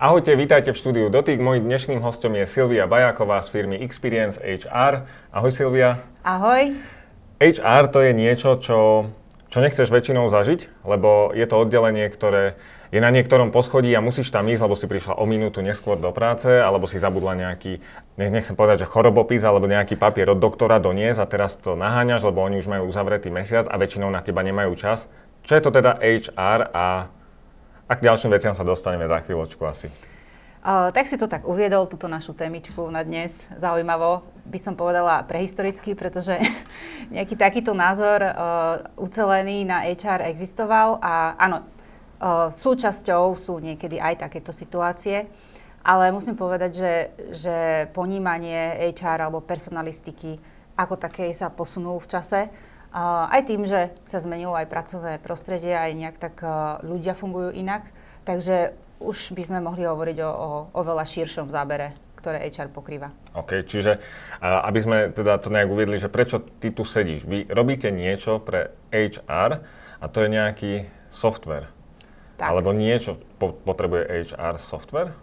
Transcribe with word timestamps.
Ahojte, 0.00 0.32
vítajte 0.32 0.72
v 0.72 0.80
štúdiu 0.80 1.06
Dotyk. 1.12 1.44
Mojím 1.44 1.68
dnešným 1.68 2.00
hostom 2.00 2.32
je 2.32 2.48
Silvia 2.48 2.88
Bajaková 2.88 3.44
z 3.44 3.52
firmy 3.52 3.84
Experience 3.84 4.40
HR. 4.40 5.04
Ahoj 5.28 5.52
Silvia. 5.52 6.00
Ahoj. 6.24 6.72
HR 7.36 7.84
to 7.92 8.00
je 8.00 8.16
niečo, 8.16 8.56
čo, 8.64 9.12
čo 9.52 9.58
nechceš 9.60 9.92
väčšinou 9.92 10.32
zažiť, 10.32 10.88
lebo 10.88 11.36
je 11.36 11.44
to 11.44 11.52
oddelenie, 11.60 12.08
ktoré 12.08 12.56
je 12.88 12.96
na 12.96 13.12
niektorom 13.12 13.52
poschodí 13.52 13.92
a 13.92 14.00
musíš 14.00 14.32
tam 14.32 14.48
ísť, 14.48 14.64
lebo 14.64 14.72
si 14.72 14.88
prišla 14.88 15.20
o 15.20 15.28
minútu 15.28 15.60
neskôr 15.60 16.00
do 16.00 16.16
práce, 16.16 16.48
alebo 16.48 16.88
si 16.88 16.96
zabudla 16.96 17.36
nejaký, 17.36 17.84
nechcem 18.16 18.56
povedať, 18.56 18.88
že 18.88 18.88
chorobopis, 18.88 19.44
alebo 19.44 19.68
nejaký 19.68 20.00
papier 20.00 20.32
od 20.32 20.40
doktora 20.40 20.80
doniesť 20.80 21.20
a 21.20 21.28
teraz 21.28 21.60
to 21.60 21.76
naháňaš, 21.76 22.24
lebo 22.24 22.40
oni 22.40 22.56
už 22.56 22.72
majú 22.72 22.88
uzavretý 22.88 23.28
mesiac 23.28 23.68
a 23.68 23.76
väčšinou 23.76 24.08
na 24.08 24.24
teba 24.24 24.40
nemajú 24.40 24.72
čas. 24.80 25.12
Čo 25.44 25.60
je 25.60 25.62
to 25.68 25.68
teda 25.68 26.00
HR 26.00 26.72
a 26.72 27.12
a 27.90 27.98
k 27.98 28.06
ďalším 28.06 28.30
veciam 28.30 28.54
sa 28.54 28.62
dostaneme 28.62 29.10
za 29.10 29.18
chvíľočku 29.26 29.66
asi. 29.66 29.90
Uh, 30.60 30.92
tak 30.94 31.10
si 31.10 31.18
to 31.18 31.26
tak 31.26 31.42
uviedol, 31.48 31.90
túto 31.90 32.06
našu 32.06 32.36
témičku 32.36 32.86
na 32.92 33.02
dnes. 33.02 33.34
Zaujímavo, 33.58 34.22
by 34.46 34.58
som 34.62 34.78
povedala 34.78 35.26
prehistoricky, 35.26 35.98
pretože 35.98 36.38
nejaký 37.14 37.34
takýto 37.34 37.74
názor 37.74 38.22
uh, 38.22 38.32
ucelený 38.94 39.66
na 39.66 39.90
HR 39.90 40.22
existoval 40.30 41.02
a 41.02 41.34
áno, 41.34 41.64
uh, 41.64 42.54
súčasťou 42.54 43.34
sú 43.34 43.58
niekedy 43.58 43.98
aj 43.98 44.22
takéto 44.22 44.54
situácie, 44.54 45.26
ale 45.82 46.14
musím 46.14 46.36
povedať, 46.38 46.70
že, 46.76 46.94
že 47.34 47.56
ponímanie 47.96 48.92
HR 48.94 49.26
alebo 49.26 49.42
personalistiky 49.42 50.38
ako 50.80 50.96
také 50.96 51.28
sa 51.36 51.52
posunul 51.52 52.00
v 52.00 52.08
čase 52.08 52.40
aj 52.94 53.40
tým, 53.46 53.66
že 53.70 53.94
sa 54.10 54.18
zmenilo 54.18 54.54
aj 54.54 54.66
pracovné 54.66 55.22
prostredie, 55.22 55.74
aj 55.74 55.92
nejak 55.94 56.16
tak 56.18 56.34
e, 56.42 56.48
ľudia 56.82 57.14
fungujú 57.14 57.54
inak. 57.54 57.86
Takže 58.26 58.74
už 59.00 59.32
by 59.32 59.42
sme 59.46 59.58
mohli 59.64 59.86
hovoriť 59.86 60.18
o, 60.20 60.30
o, 60.30 60.48
o 60.74 60.80
veľa 60.84 61.06
širšom 61.08 61.48
zábere, 61.48 61.96
ktoré 62.20 62.44
HR 62.44 62.68
pokrýva. 62.68 63.08
OK, 63.32 63.64
čiže 63.64 63.96
aby 64.42 64.80
sme 64.84 64.96
teda 65.16 65.40
to 65.40 65.48
nejak 65.48 65.72
uviedli, 65.72 65.96
že 65.96 66.12
prečo 66.12 66.44
ty 66.60 66.68
tu 66.68 66.84
sedíš. 66.84 67.24
Vy 67.24 67.48
robíte 67.48 67.88
niečo 67.88 68.42
pre 68.44 68.76
HR 68.92 69.64
a 70.02 70.04
to 70.12 70.20
je 70.20 70.28
nejaký 70.28 70.72
software. 71.08 71.72
Tak. 72.36 72.52
Alebo 72.52 72.76
niečo 72.76 73.16
po, 73.40 73.56
potrebuje 73.56 74.32
HR 74.32 74.60
software? 74.60 75.16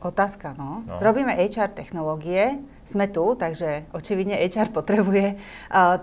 Otázka, 0.00 0.56
no. 0.56 0.80
no. 0.88 0.96
Robíme 1.02 1.36
HR 1.36 1.76
technológie, 1.76 2.56
sme 2.90 3.06
tu, 3.06 3.38
takže 3.38 3.86
očividne 3.94 4.34
HR 4.42 4.74
potrebuje 4.74 5.38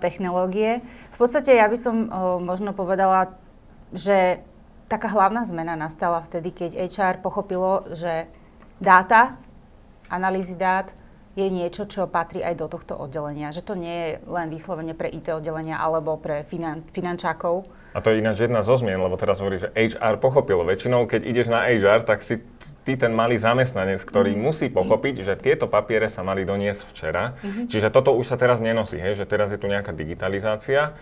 technológie. 0.00 0.80
V 1.12 1.16
podstate 1.20 1.52
ja 1.52 1.68
by 1.68 1.76
som 1.76 2.08
možno 2.40 2.72
povedala, 2.72 3.36
že 3.92 4.40
taká 4.88 5.12
hlavná 5.12 5.44
zmena 5.44 5.76
nastala 5.76 6.24
vtedy, 6.24 6.48
keď 6.48 6.70
HR 6.88 7.16
pochopilo, 7.20 7.84
že 7.92 8.24
dáta, 8.80 9.36
analýzy 10.08 10.56
dát 10.56 10.88
je 11.36 11.46
niečo, 11.52 11.84
čo 11.84 12.08
patrí 12.08 12.40
aj 12.40 12.56
do 12.56 12.66
tohto 12.66 12.96
oddelenia. 12.96 13.52
Že 13.52 13.62
to 13.62 13.74
nie 13.76 13.94
je 13.94 14.10
len 14.26 14.48
vyslovene 14.48 14.96
pre 14.96 15.12
IT 15.12 15.28
oddelenia 15.28 15.76
alebo 15.76 16.16
pre 16.16 16.48
finan- 16.48 16.88
finančákov, 16.96 17.68
a 17.96 18.04
to 18.04 18.12
je 18.12 18.20
ináč 18.20 18.44
jedna 18.44 18.60
zo 18.60 18.76
zmien, 18.76 19.00
lebo 19.00 19.16
teraz 19.16 19.40
hovorí, 19.40 19.58
že 19.58 19.72
HR 19.72 20.20
pochopilo. 20.20 20.60
Väčšinou, 20.60 21.08
keď 21.08 21.24
ideš 21.24 21.48
na 21.48 21.64
HR, 21.66 22.04
tak 22.04 22.20
si 22.20 22.36
ty 22.88 22.96
ten 22.96 23.12
malý 23.12 23.36
zamestnanec, 23.36 24.00
ktorý 24.00 24.32
mm. 24.32 24.40
musí 24.40 24.72
pochopiť, 24.72 25.28
že 25.28 25.36
tieto 25.36 25.68
papiere 25.68 26.08
sa 26.08 26.24
mali 26.24 26.48
doniesť 26.48 26.88
včera. 26.88 27.36
Mm-hmm. 27.36 27.68
Čiže 27.68 27.92
toto 27.92 28.16
už 28.16 28.32
sa 28.32 28.40
teraz 28.40 28.64
nenosí, 28.64 28.96
hej? 28.96 29.20
že 29.20 29.28
teraz 29.28 29.52
je 29.52 29.60
tu 29.60 29.68
nejaká 29.68 29.92
digitalizácia. 29.92 30.96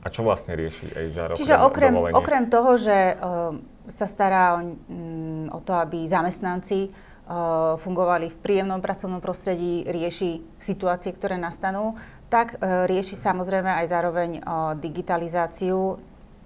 A 0.00 0.06
čo 0.08 0.22
vlastne 0.22 0.54
rieši 0.54 0.94
HR? 0.94 1.34
Čiže 1.34 1.58
okrem, 1.58 1.92
okrem, 1.92 2.14
okrem 2.14 2.44
toho, 2.46 2.78
že 2.78 3.18
uh, 3.18 3.52
sa 3.90 4.06
stará 4.06 4.56
o, 4.56 4.78
um, 4.88 5.50
o 5.52 5.60
to, 5.60 5.74
aby 5.74 6.08
zamestnanci 6.08 6.88
uh, 6.88 7.76
fungovali 7.82 8.30
v 8.30 8.38
príjemnom 8.40 8.78
pracovnom 8.80 9.20
prostredí, 9.20 9.84
rieši 9.84 10.40
situácie, 10.62 11.12
ktoré 11.12 11.36
nastanú, 11.36 12.00
tak 12.30 12.62
e, 12.62 12.86
rieši 12.86 13.18
samozrejme 13.18 13.66
aj 13.66 13.86
zároveň 13.90 14.30
e, 14.38 14.40
digitalizáciu 14.78 15.98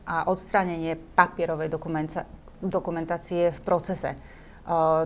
a 0.09 0.25
odstránenie 0.33 0.97
papierovej 1.13 1.69
dokumentácie 2.67 3.53
v 3.53 3.61
procese 3.63 4.15
e, 4.15 4.19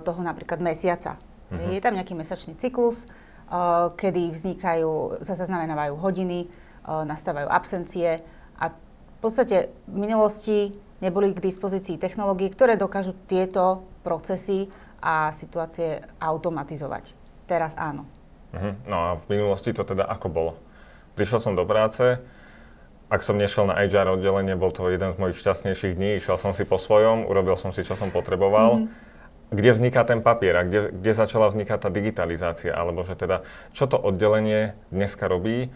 toho 0.02 0.20
napríklad 0.22 0.62
mesiaca. 0.62 1.18
Uh-huh. 1.48 1.72
Je 1.72 1.80
tam 1.80 1.96
nejaký 1.96 2.12
mesačný 2.12 2.54
cyklus, 2.60 3.08
kedy 3.96 4.36
vznikajú, 4.36 5.24
sa 5.24 5.32
zaznamenávajú 5.32 5.96
hodiny, 5.96 6.44
nastávajú 6.84 7.48
absencie 7.48 8.20
a 8.60 8.68
v 8.68 9.18
podstate 9.24 9.72
v 9.88 9.96
minulosti 9.96 10.76
neboli 11.00 11.32
k 11.32 11.40
dispozícii 11.40 11.96
technológie, 11.96 12.52
ktoré 12.52 12.76
dokážu 12.76 13.16
tieto 13.24 13.88
procesy 14.04 14.68
a 15.00 15.32
situácie 15.32 16.04
automatizovať. 16.20 17.16
Teraz 17.48 17.72
áno. 17.80 18.04
Uh-huh. 18.52 18.76
No 18.84 18.96
a 19.00 19.08
v 19.16 19.24
minulosti 19.32 19.72
to 19.72 19.80
teda 19.80 20.04
ako 20.04 20.28
bolo? 20.28 20.52
prišiel 21.18 21.42
som 21.42 21.58
do 21.58 21.66
práce, 21.66 22.22
ak 23.08 23.24
som 23.24 23.40
nešiel 23.40 23.64
na 23.64 23.80
HR 23.80 24.20
oddelenie, 24.20 24.52
bol 24.52 24.68
to 24.68 24.84
jeden 24.92 25.16
z 25.16 25.16
mojich 25.16 25.40
šťastnejších 25.40 25.96
dní, 25.96 26.20
išiel 26.20 26.36
som 26.36 26.52
si 26.52 26.68
po 26.68 26.76
svojom, 26.76 27.24
urobil 27.24 27.56
som 27.56 27.72
si, 27.72 27.80
čo 27.80 27.96
som 27.96 28.12
potreboval. 28.12 28.84
Mm-hmm. 28.84 29.06
Kde 29.48 29.70
vzniká 29.72 30.04
ten 30.04 30.20
papier 30.20 30.52
a 30.60 30.62
kde, 30.68 30.92
kde 30.92 31.12
začala 31.16 31.48
vznikať 31.48 31.78
tá 31.80 31.88
digitalizácia? 31.88 32.68
Alebo 32.76 33.00
že 33.00 33.16
teda, 33.16 33.48
čo 33.72 33.88
to 33.88 33.96
oddelenie 33.96 34.76
dneska 34.92 35.24
robí 35.24 35.72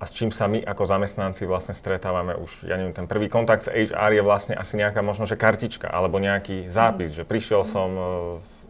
a 0.00 0.08
s 0.08 0.16
čím 0.16 0.32
sa 0.32 0.48
my 0.48 0.64
ako 0.64 0.88
zamestnanci 0.88 1.44
vlastne 1.44 1.76
stretávame 1.76 2.32
už, 2.32 2.64
ja 2.64 2.80
neviem, 2.80 2.96
ten 2.96 3.04
prvý 3.04 3.28
kontakt 3.28 3.68
s 3.68 3.70
HR 3.70 4.16
je 4.16 4.22
vlastne 4.24 4.56
asi 4.56 4.80
nejaká 4.80 5.04
možno, 5.04 5.28
že 5.28 5.36
kartička 5.36 5.84
alebo 5.84 6.16
nejaký 6.16 6.72
zápis, 6.72 7.12
mm-hmm. 7.12 7.28
že 7.28 7.28
prišiel 7.28 7.62
som 7.68 7.92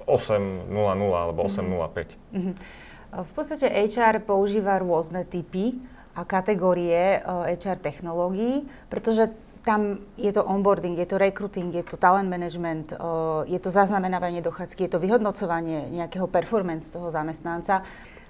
8.00 0.02 0.66
e, 0.66 1.14
alebo 1.14 1.46
8.05. 1.46 1.62
Mm-hmm. 2.34 2.54
V 3.14 3.32
podstate 3.38 3.70
HR 3.70 4.18
používa 4.26 4.82
rôzne 4.82 5.22
typy 5.22 5.78
kategórie 6.22 7.18
HR 7.58 7.78
eh, 7.78 7.82
technológií, 7.82 8.70
pretože 8.86 9.34
tam 9.66 10.04
je 10.14 10.30
to 10.30 10.44
onboarding, 10.44 10.94
je 10.94 11.08
to 11.08 11.18
recruiting, 11.18 11.74
je 11.74 11.82
to 11.82 11.98
talent 11.98 12.30
management, 12.30 12.94
eh, 12.94 12.98
je 13.50 13.58
to 13.58 13.74
zaznamenávanie 13.74 14.38
dochádzky, 14.38 14.86
je 14.86 14.92
to 14.94 15.02
vyhodnocovanie 15.02 15.90
nejakého 15.90 16.30
performance 16.30 16.94
toho 16.94 17.10
zamestnanca. 17.10 17.82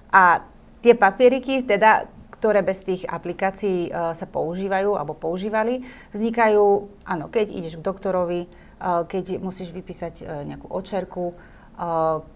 A 0.08 0.40
tie 0.80 0.96
papieriky, 0.96 1.68
teda, 1.68 2.08
ktoré 2.40 2.64
bez 2.64 2.80
tých 2.80 3.04
aplikácií 3.04 3.92
eh, 3.92 4.16
sa 4.16 4.24
používajú 4.24 4.96
alebo 4.96 5.12
používali, 5.12 5.84
vznikajú, 6.16 6.88
áno, 7.04 7.28
keď 7.28 7.52
ideš 7.52 7.76
k 7.76 7.84
doktorovi, 7.84 8.64
keď 8.84 9.40
musíš 9.40 9.72
vypísať 9.72 10.44
nejakú 10.44 10.68
očerku, 10.68 11.32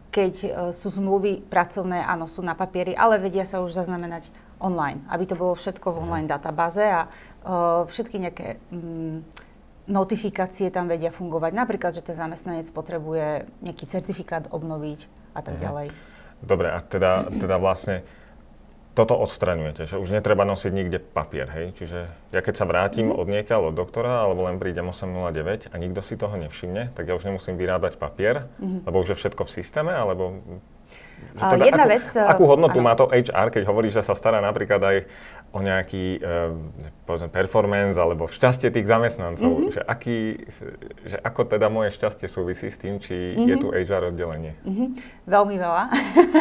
keď 0.08 0.34
sú 0.72 0.88
zmluvy 0.88 1.44
pracovné, 1.44 2.00
áno, 2.00 2.24
sú 2.24 2.40
na 2.40 2.56
papieri, 2.56 2.96
ale 2.96 3.20
vedia 3.20 3.44
sa 3.44 3.60
už 3.60 3.76
zaznamenať 3.76 4.32
online, 4.58 5.02
aby 5.10 5.24
to 5.26 5.34
bolo 5.38 5.54
všetko 5.54 5.94
v 5.94 5.96
mhm. 5.96 6.04
online 6.04 6.28
databáze 6.30 6.84
a 6.84 7.06
uh, 7.08 7.86
všetky 7.86 8.16
nejaké 8.18 8.46
um, 8.70 9.22
notifikácie 9.88 10.68
tam 10.68 10.86
vedia 10.86 11.08
fungovať. 11.08 11.56
Napríklad, 11.56 11.96
že 11.96 12.04
ten 12.04 12.14
zamestnanec 12.14 12.68
potrebuje 12.70 13.48
nejaký 13.64 13.84
certifikát 13.88 14.44
obnoviť 14.52 15.08
a 15.32 15.40
tak 15.40 15.56
uh-huh. 15.56 15.64
ďalej. 15.64 15.86
Dobre, 16.44 16.68
a 16.70 16.78
teda, 16.84 17.26
teda 17.32 17.56
vlastne 17.56 18.04
toto 18.94 19.14
odstraňujete, 19.14 19.94
že 19.94 19.96
už 19.96 20.10
netreba 20.10 20.42
nosiť 20.42 20.72
nikde 20.74 20.98
papier, 20.98 21.46
hej? 21.54 21.66
Čiže 21.78 21.98
ja 22.34 22.40
keď 22.42 22.54
sa 22.58 22.66
vrátim 22.66 23.14
mm. 23.14 23.14
od 23.14 23.26
niekiaľ 23.30 23.70
od 23.70 23.74
doktora, 23.78 24.26
alebo 24.26 24.42
len 24.50 24.58
prídem 24.58 24.90
8.09 24.90 25.70
a 25.70 25.74
nikto 25.78 26.02
si 26.02 26.18
toho 26.18 26.34
nevšimne, 26.34 26.98
tak 26.98 27.06
ja 27.06 27.14
už 27.14 27.30
nemusím 27.30 27.54
vyrábať 27.54 27.94
papier, 27.94 28.50
mm. 28.58 28.90
lebo 28.90 28.98
už 28.98 29.14
je 29.14 29.16
všetko 29.22 29.46
v 29.46 29.54
systéme, 29.54 29.94
alebo 29.94 30.42
teda 31.38 31.64
Jedna 31.64 31.84
akú, 31.86 31.92
vec... 31.94 32.06
Akú 32.14 32.44
hodnotu 32.50 32.78
ano. 32.82 32.86
má 32.86 32.92
to 32.98 33.06
HR, 33.08 33.48
keď 33.54 33.62
hovorí, 33.68 33.88
že 33.88 34.02
sa 34.02 34.18
stará 34.18 34.42
napríklad 34.42 34.82
aj 34.82 34.96
o 35.54 35.64
nejaký 35.64 36.20
e, 36.20 36.28
povedzme, 37.08 37.30
performance 37.32 37.96
alebo 37.96 38.28
šťastie 38.28 38.68
tých 38.68 38.86
zamestnancov? 38.90 39.48
Mm-hmm. 39.48 39.72
Že, 39.72 39.80
aký, 39.86 40.18
že 41.08 41.16
ako 41.22 41.40
teda 41.48 41.72
moje 41.72 41.94
šťastie 41.96 42.28
súvisí 42.28 42.68
s 42.68 42.76
tým, 42.76 43.00
či 43.00 43.14
mm-hmm. 43.14 43.48
je 43.48 43.56
tu 43.56 43.68
HR 43.72 44.12
oddelenie? 44.12 44.52
Mm-hmm. 44.66 44.88
Veľmi 45.30 45.56
veľa, 45.56 45.84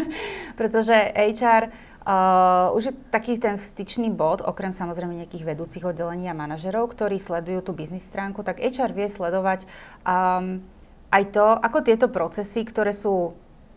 pretože 0.60 0.96
HR 1.16 1.72
Uh, 2.08 2.72
už 2.72 2.84
je 2.88 2.94
taký 3.12 3.36
ten 3.36 3.60
styčný 3.60 4.08
bod, 4.16 4.40
okrem 4.40 4.72
samozrejme 4.72 5.12
nejakých 5.12 5.44
vedúcich 5.44 5.84
oddelení 5.84 6.32
a 6.32 6.40
manažerov, 6.40 6.96
ktorí 6.96 7.20
sledujú 7.20 7.60
tú 7.60 7.76
biznis 7.76 8.08
stránku, 8.08 8.48
tak 8.48 8.64
HR 8.64 8.96
vie 8.96 9.12
sledovať 9.12 9.68
um, 10.08 10.64
aj 11.12 11.24
to, 11.36 11.46
ako 11.60 11.84
tieto 11.84 12.08
procesy, 12.08 12.64
ktoré 12.64 12.96
sú 12.96 13.36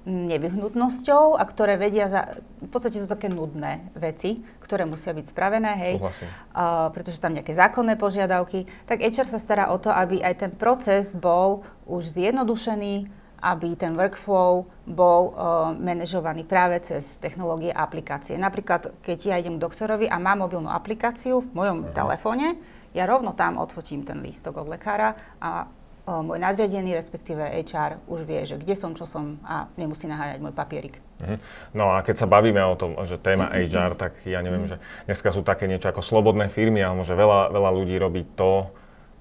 nevyhnutnosťou 0.09 1.37
a 1.37 1.43
ktoré 1.45 1.77
vedia 1.77 2.09
za... 2.09 2.41
V 2.65 2.71
podstate 2.73 3.01
sú 3.01 3.09
také 3.09 3.29
nudné 3.29 3.93
veci, 3.93 4.41
ktoré 4.65 4.89
musia 4.89 5.13
byť 5.13 5.27
spravené, 5.29 5.73
hej. 5.77 5.95
Uh, 6.01 6.89
pretože 6.93 7.21
tam 7.21 7.37
nejaké 7.37 7.53
zákonné 7.53 8.01
požiadavky. 8.01 8.65
Tak 8.89 9.05
HR 9.05 9.29
sa 9.29 9.37
stará 9.37 9.69
o 9.69 9.77
to, 9.77 9.93
aby 9.93 10.25
aj 10.25 10.35
ten 10.47 10.53
proces 10.57 11.13
bol 11.13 11.69
už 11.85 12.17
zjednodušený, 12.17 13.13
aby 13.41 13.77
ten 13.77 13.97
workflow 13.97 14.69
bol 14.85 15.33
uh, 15.33 15.73
manažovaný 15.77 16.45
práve 16.45 16.81
cez 16.85 17.17
technológie 17.21 17.73
a 17.73 17.85
aplikácie. 17.85 18.37
Napríklad, 18.37 18.93
keď 19.01 19.19
ja 19.33 19.37
idem 19.41 19.57
k 19.57 19.65
doktorovi 19.65 20.09
a 20.09 20.21
mám 20.21 20.45
mobilnú 20.45 20.69
aplikáciu 20.69 21.45
v 21.45 21.53
mojom 21.57 21.79
uh-huh. 21.89 21.97
telefóne, 21.97 22.61
ja 22.93 23.07
rovno 23.07 23.33
tam 23.39 23.57
odfotím 23.57 24.03
ten 24.03 24.21
lístok 24.21 24.61
od 24.61 24.69
lekára 24.69 25.15
a 25.41 25.71
môj 26.07 26.39
nadriadený, 26.41 26.97
respektíve 26.97 27.41
HR, 27.41 28.01
už 28.09 28.25
vie, 28.25 28.43
že 28.49 28.57
kde 28.57 28.75
som, 28.75 28.97
čo 28.97 29.05
som 29.05 29.39
a 29.47 29.69
nemusí 29.77 30.09
naháňať 30.09 30.39
môj 30.41 30.55
papierik. 30.57 30.99
Mhm. 31.21 31.37
No 31.77 31.93
a 31.93 32.01
keď 32.01 32.25
sa 32.25 32.27
bavíme 32.27 32.61
o 32.65 32.75
tom, 32.75 32.97
že 33.05 33.21
téma 33.21 33.53
HR, 33.53 33.95
tak 33.95 34.25
ja 34.25 34.41
neviem, 34.41 34.67
že 34.67 34.81
dneska 35.05 35.31
sú 35.31 35.45
také 35.45 35.69
niečo 35.69 35.93
ako 35.93 36.01
slobodné 36.01 36.49
firmy, 36.49 36.81
alebo 36.81 37.05
že 37.05 37.13
veľa, 37.13 37.53
veľa 37.53 37.71
ľudí 37.77 37.97
robí 38.01 38.25
to, 38.35 38.73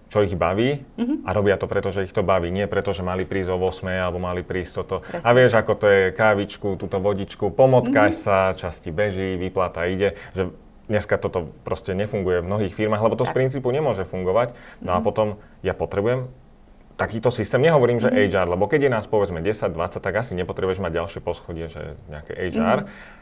čo 0.09 0.25
ich 0.25 0.33
baví 0.33 0.81
uh-huh. 0.97 1.21
a 1.21 1.29
robia 1.37 1.55
to 1.55 1.69
preto, 1.69 1.93
že 1.93 2.09
ich 2.09 2.13
to 2.13 2.25
baví, 2.25 2.49
nie 2.49 2.65
preto, 2.65 2.89
že 2.89 3.05
mali 3.05 3.29
prísť 3.29 3.53
o 3.53 3.57
8 3.61 3.85
alebo 3.93 4.17
mali 4.17 4.41
prísť 4.41 4.71
toto. 4.81 4.95
Presne. 5.05 5.21
A 5.21 5.29
vieš, 5.37 5.53
ako 5.53 5.73
to 5.77 5.85
je 5.85 6.01
kávičku, 6.17 6.67
túto 6.81 6.97
vodičku, 6.97 7.53
pomotkáš 7.53 8.25
uh-huh. 8.25 8.53
sa, 8.53 8.57
časti 8.57 8.89
beží, 8.89 9.37
výplata 9.37 9.85
ide, 9.85 10.17
že 10.33 10.49
dneska 10.89 11.21
toto 11.21 11.53
proste 11.61 11.93
nefunguje 11.93 12.41
v 12.41 12.49
mnohých 12.49 12.73
firmách, 12.73 13.05
lebo 13.05 13.13
to 13.21 13.29
tak. 13.29 13.31
z 13.31 13.37
princípu 13.37 13.69
nemôže 13.69 14.01
fungovať. 14.09 14.57
No 14.81 14.97
uh-huh. 14.97 14.97
a 14.97 15.05
potom 15.05 15.37
ja 15.61 15.77
potrebujem 15.77 16.25
takýto 16.99 17.31
systém, 17.31 17.63
nehovorím, 17.63 18.03
že 18.03 18.11
mm-hmm. 18.11 18.35
HR, 18.35 18.47
lebo 18.59 18.67
keď 18.67 18.79
je 18.85 18.91
nás 18.91 19.07
povedzme 19.07 19.39
10, 19.39 19.71
20, 19.71 20.03
tak 20.03 20.13
asi 20.19 20.35
nepotrebuješ 20.35 20.83
mať 20.83 20.91
ďalšie 20.91 21.19
poschodie, 21.23 21.71
že 21.71 21.95
nejaké 22.11 22.35
HR. 22.35 22.83
Mm-hmm. 22.83 23.17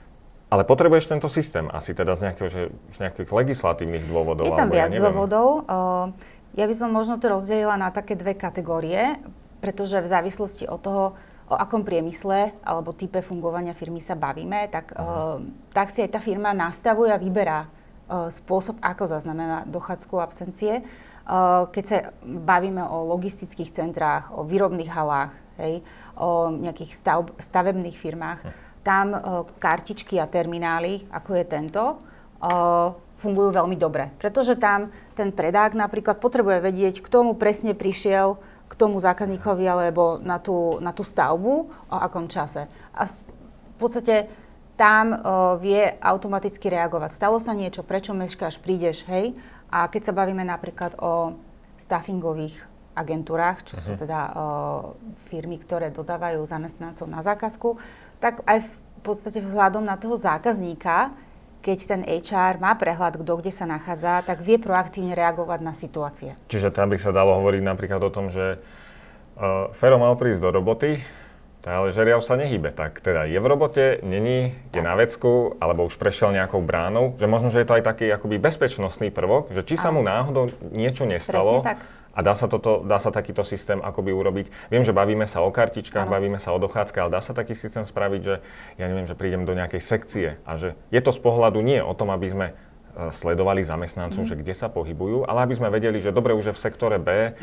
Ale 0.47 0.63
potrebuješ 0.63 1.11
tento 1.11 1.29
systém 1.29 1.69
asi 1.69 1.93
teda 1.93 2.15
z, 2.17 2.31
nejakého, 2.31 2.49
že, 2.49 2.61
z 2.95 2.97
nejakých 3.03 3.29
legislatívnych 3.29 4.07
dôvodov. 4.09 4.47
Je 4.47 4.55
tam 4.55 4.71
viac 4.71 4.95
ja 4.95 5.03
dôvodov. 5.03 5.67
Ja 6.55 6.65
by 6.65 6.73
som 6.73 6.89
možno 6.89 7.19
to 7.19 7.29
rozdelila 7.29 7.75
na 7.75 7.91
také 7.91 8.15
dve 8.15 8.33
kategórie, 8.33 9.19
pretože 9.59 9.99
v 9.99 10.07
závislosti 10.07 10.63
od 10.65 10.79
toho, 10.79 11.05
o 11.51 11.55
akom 11.59 11.83
priemysle 11.83 12.55
alebo 12.63 12.95
type 12.95 13.19
fungovania 13.19 13.75
firmy 13.75 13.99
sa 13.99 14.15
bavíme, 14.15 14.71
tak, 14.71 14.95
uh, 14.95 15.43
tak 15.75 15.91
si 15.91 15.99
aj 16.01 16.15
tá 16.15 16.19
firma 16.23 16.55
nastavuje 16.55 17.11
a 17.11 17.19
vyberá 17.19 17.67
uh, 17.67 18.31
spôsob, 18.31 18.79
ako 18.79 19.03
zaznamená 19.11 19.67
dochádzku 19.67 20.15
absencie. 20.15 20.79
Uh, 20.79 21.06
keď 21.75 21.83
sa 21.83 21.97
bavíme 22.23 22.79
o 22.87 23.03
logistických 23.11 23.75
centrách, 23.75 24.31
o 24.31 24.47
výrobných 24.47 24.87
halách, 24.87 25.35
hej, 25.59 25.83
o 26.15 26.47
nejakých 26.55 26.91
stav, 26.95 27.27
stavebných 27.35 27.97
firmách, 27.99 28.39
uh. 28.47 28.51
tam 28.81 29.07
uh, 29.11 29.43
kartičky 29.59 30.15
a 30.17 30.29
terminály, 30.29 31.03
ako 31.11 31.35
je 31.35 31.45
tento, 31.45 31.83
uh, 31.83 32.95
fungujú 33.19 33.49
veľmi 33.51 33.75
dobre. 33.75 34.13
Pretože 34.15 34.55
tam 34.55 34.93
ten 35.17 35.35
predák 35.35 35.75
napríklad 35.75 36.21
potrebuje 36.23 36.63
vedieť, 36.63 36.95
kto 37.03 37.27
mu 37.27 37.33
presne 37.35 37.75
prišiel 37.75 38.39
k 38.67 38.73
tomu 38.79 38.99
zákazníkovi 38.99 39.65
alebo 39.67 40.19
na 40.23 40.39
tú, 40.39 40.79
na 40.79 40.95
tú 40.95 41.03
stavbu, 41.03 41.53
o 41.91 41.97
akom 41.97 42.31
čase. 42.31 42.71
A 42.95 43.03
v 43.07 43.75
podstate 43.75 44.31
tam 44.77 45.11
uh, 45.11 45.57
vie 45.57 45.91
automaticky 45.99 46.69
reagovať. 46.69 47.17
Stalo 47.17 47.41
sa 47.41 47.51
niečo, 47.51 47.81
prečo 47.81 48.13
meškáš, 48.13 48.61
prídeš, 48.61 49.03
hej? 49.09 49.33
A 49.67 49.91
keď 49.91 50.11
sa 50.11 50.13
bavíme 50.15 50.43
napríklad 50.47 50.95
o 50.99 51.35
staffingových 51.77 52.55
agentúrach, 52.97 53.61
čo 53.61 53.77
uh-huh. 53.77 53.85
sú 53.85 53.91
mhm. 53.93 53.99
teda 54.01 54.19
uh, 54.21 54.33
firmy, 55.29 55.61
ktoré 55.61 55.93
dodávajú 55.93 56.41
zamestnancov 56.47 57.05
na 57.05 57.21
zákazku, 57.21 57.77
tak 58.17 58.41
aj 58.49 58.65
v 58.65 58.71
podstate 59.05 59.39
vzhľadom 59.43 59.85
na 59.85 59.99
toho 59.99 60.17
zákazníka 60.17 61.13
keď 61.67 61.79
ten 61.83 62.01
HR 62.07 62.63
má 62.63 62.79
prehľad, 62.79 63.19
kto 63.19 63.43
kde 63.43 63.51
sa 63.51 63.67
nachádza, 63.67 64.23
tak 64.23 64.39
vie 64.39 64.55
proaktívne 64.55 65.11
reagovať 65.11 65.59
na 65.59 65.75
situácie. 65.75 66.31
Čiže 66.47 66.71
tam 66.71 66.87
by 66.87 66.95
sa 66.95 67.11
dalo 67.11 67.35
hovoriť 67.43 67.59
napríklad 67.59 67.99
o 68.07 68.13
tom, 68.13 68.31
že 68.31 68.55
uh, 68.55 69.67
Fero 69.75 69.99
mal 69.99 70.15
prísť 70.15 70.47
do 70.47 70.49
roboty, 70.53 71.03
ale 71.65 71.95
žeriav 71.95 72.21
sa 72.21 72.37
nehybe. 72.37 72.69
Tak 72.75 73.01
teda 73.01 73.25
je 73.25 73.39
v 73.39 73.47
robote, 73.47 73.99
není, 74.05 74.53
je 74.75 74.81
na 74.83 74.93
vecku, 74.93 75.57
alebo 75.57 75.87
už 75.87 75.97
prešiel 75.97 76.35
nejakou 76.35 76.61
bránou, 76.61 77.17
že 77.17 77.25
možno, 77.25 77.49
že 77.49 77.63
je 77.63 77.67
to 77.67 77.75
aj 77.81 77.83
taký 77.83 78.05
akoby 78.13 78.37
bezpečnostný 78.37 79.09
prvok, 79.09 79.49
že 79.51 79.65
či 79.65 79.75
sa 79.75 79.91
mu 79.91 80.05
náhodou 80.05 80.53
niečo 80.71 81.03
nestalo, 81.03 81.63
Presne 81.63 81.67
tak 81.75 81.79
a 82.17 82.25
dá 82.25 82.33
sa, 82.33 82.49
toto, 82.49 82.81
dá 82.81 82.97
sa 82.97 83.13
takýto 83.13 83.45
systém 83.45 83.77
akoby 83.77 84.09
urobiť. 84.09 84.73
Viem, 84.73 84.81
že 84.81 84.89
bavíme 84.89 85.29
sa 85.29 85.45
o 85.45 85.53
kartičkách, 85.53 86.09
ano. 86.09 86.17
bavíme 86.17 86.41
sa 86.41 86.49
o 86.49 86.57
dochádzke, 86.57 86.97
ale 86.97 87.13
dá 87.13 87.21
sa 87.21 87.37
taký 87.37 87.53
systém 87.53 87.85
spraviť, 87.85 88.21
že 88.25 88.41
ja 88.81 88.85
neviem, 88.89 89.05
že 89.05 89.13
prídem 89.13 89.45
do 89.45 89.53
nejakej 89.53 89.81
sekcie 89.85 90.27
a 90.41 90.57
že 90.57 90.73
je 90.89 90.97
to 90.97 91.13
z 91.13 91.21
pohľadu 91.21 91.61
nie 91.61 91.77
o 91.77 91.93
tom, 91.93 92.09
aby 92.09 92.33
sme 92.33 92.47
sledovali 93.13 93.61
zamestnancov, 93.61 94.25
mm. 94.25 94.29
že 94.29 94.35
kde 94.41 94.53
sa 94.57 94.67
pohybujú, 94.73 95.29
ale 95.29 95.45
aby 95.45 95.53
sme 95.53 95.69
vedeli, 95.69 96.01
že 96.01 96.09
dobre, 96.09 96.33
už 96.33 96.49
je 96.49 96.55
v 96.57 96.61
sektore 96.61 96.97
B, 96.97 97.37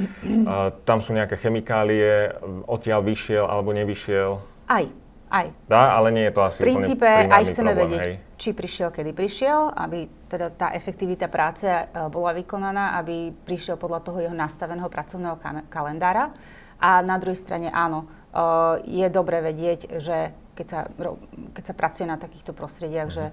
tam 0.82 0.98
sú 0.98 1.14
nejaké 1.14 1.38
chemikálie, 1.38 2.34
odtiaľ 2.66 3.06
vyšiel 3.06 3.46
alebo 3.46 3.70
nevyšiel. 3.70 4.42
Aj, 4.66 4.84
aj. 5.30 5.46
Dá, 5.66 5.94
ale 5.94 6.08
nie 6.14 6.24
je 6.30 6.34
to 6.34 6.42
asi 6.42 6.58
V 6.62 6.66
princípe 6.70 7.06
aj 7.06 7.42
chceme 7.50 7.72
problém, 7.74 7.82
vedieť, 7.86 8.02
hej. 8.06 8.14
či 8.38 8.50
prišiel, 8.54 8.88
kedy 8.94 9.10
prišiel, 9.14 9.60
aby 9.74 9.98
teda 10.30 10.46
tá 10.54 10.68
efektivita 10.74 11.26
práce 11.30 11.66
e, 11.66 11.84
bola 12.10 12.34
vykonaná, 12.34 12.98
aby 13.02 13.30
prišiel 13.30 13.78
podľa 13.78 14.00
toho 14.02 14.18
jeho 14.22 14.36
nastaveného 14.36 14.90
pracovného 14.90 15.36
kalendára. 15.70 16.34
A 16.78 17.00
na 17.02 17.16
druhej 17.18 17.38
strane 17.38 17.70
áno, 17.70 18.04
e, 18.04 18.06
je 18.90 19.06
dobre 19.10 19.42
vedieť, 19.42 19.98
že 20.02 20.34
keď 20.54 20.66
sa, 20.70 20.80
keď 21.50 21.64
sa 21.66 21.74
pracuje 21.74 22.06
na 22.06 22.14
takýchto 22.14 22.54
prostrediach, 22.54 23.10
mm. 23.10 23.14
že 23.14 23.24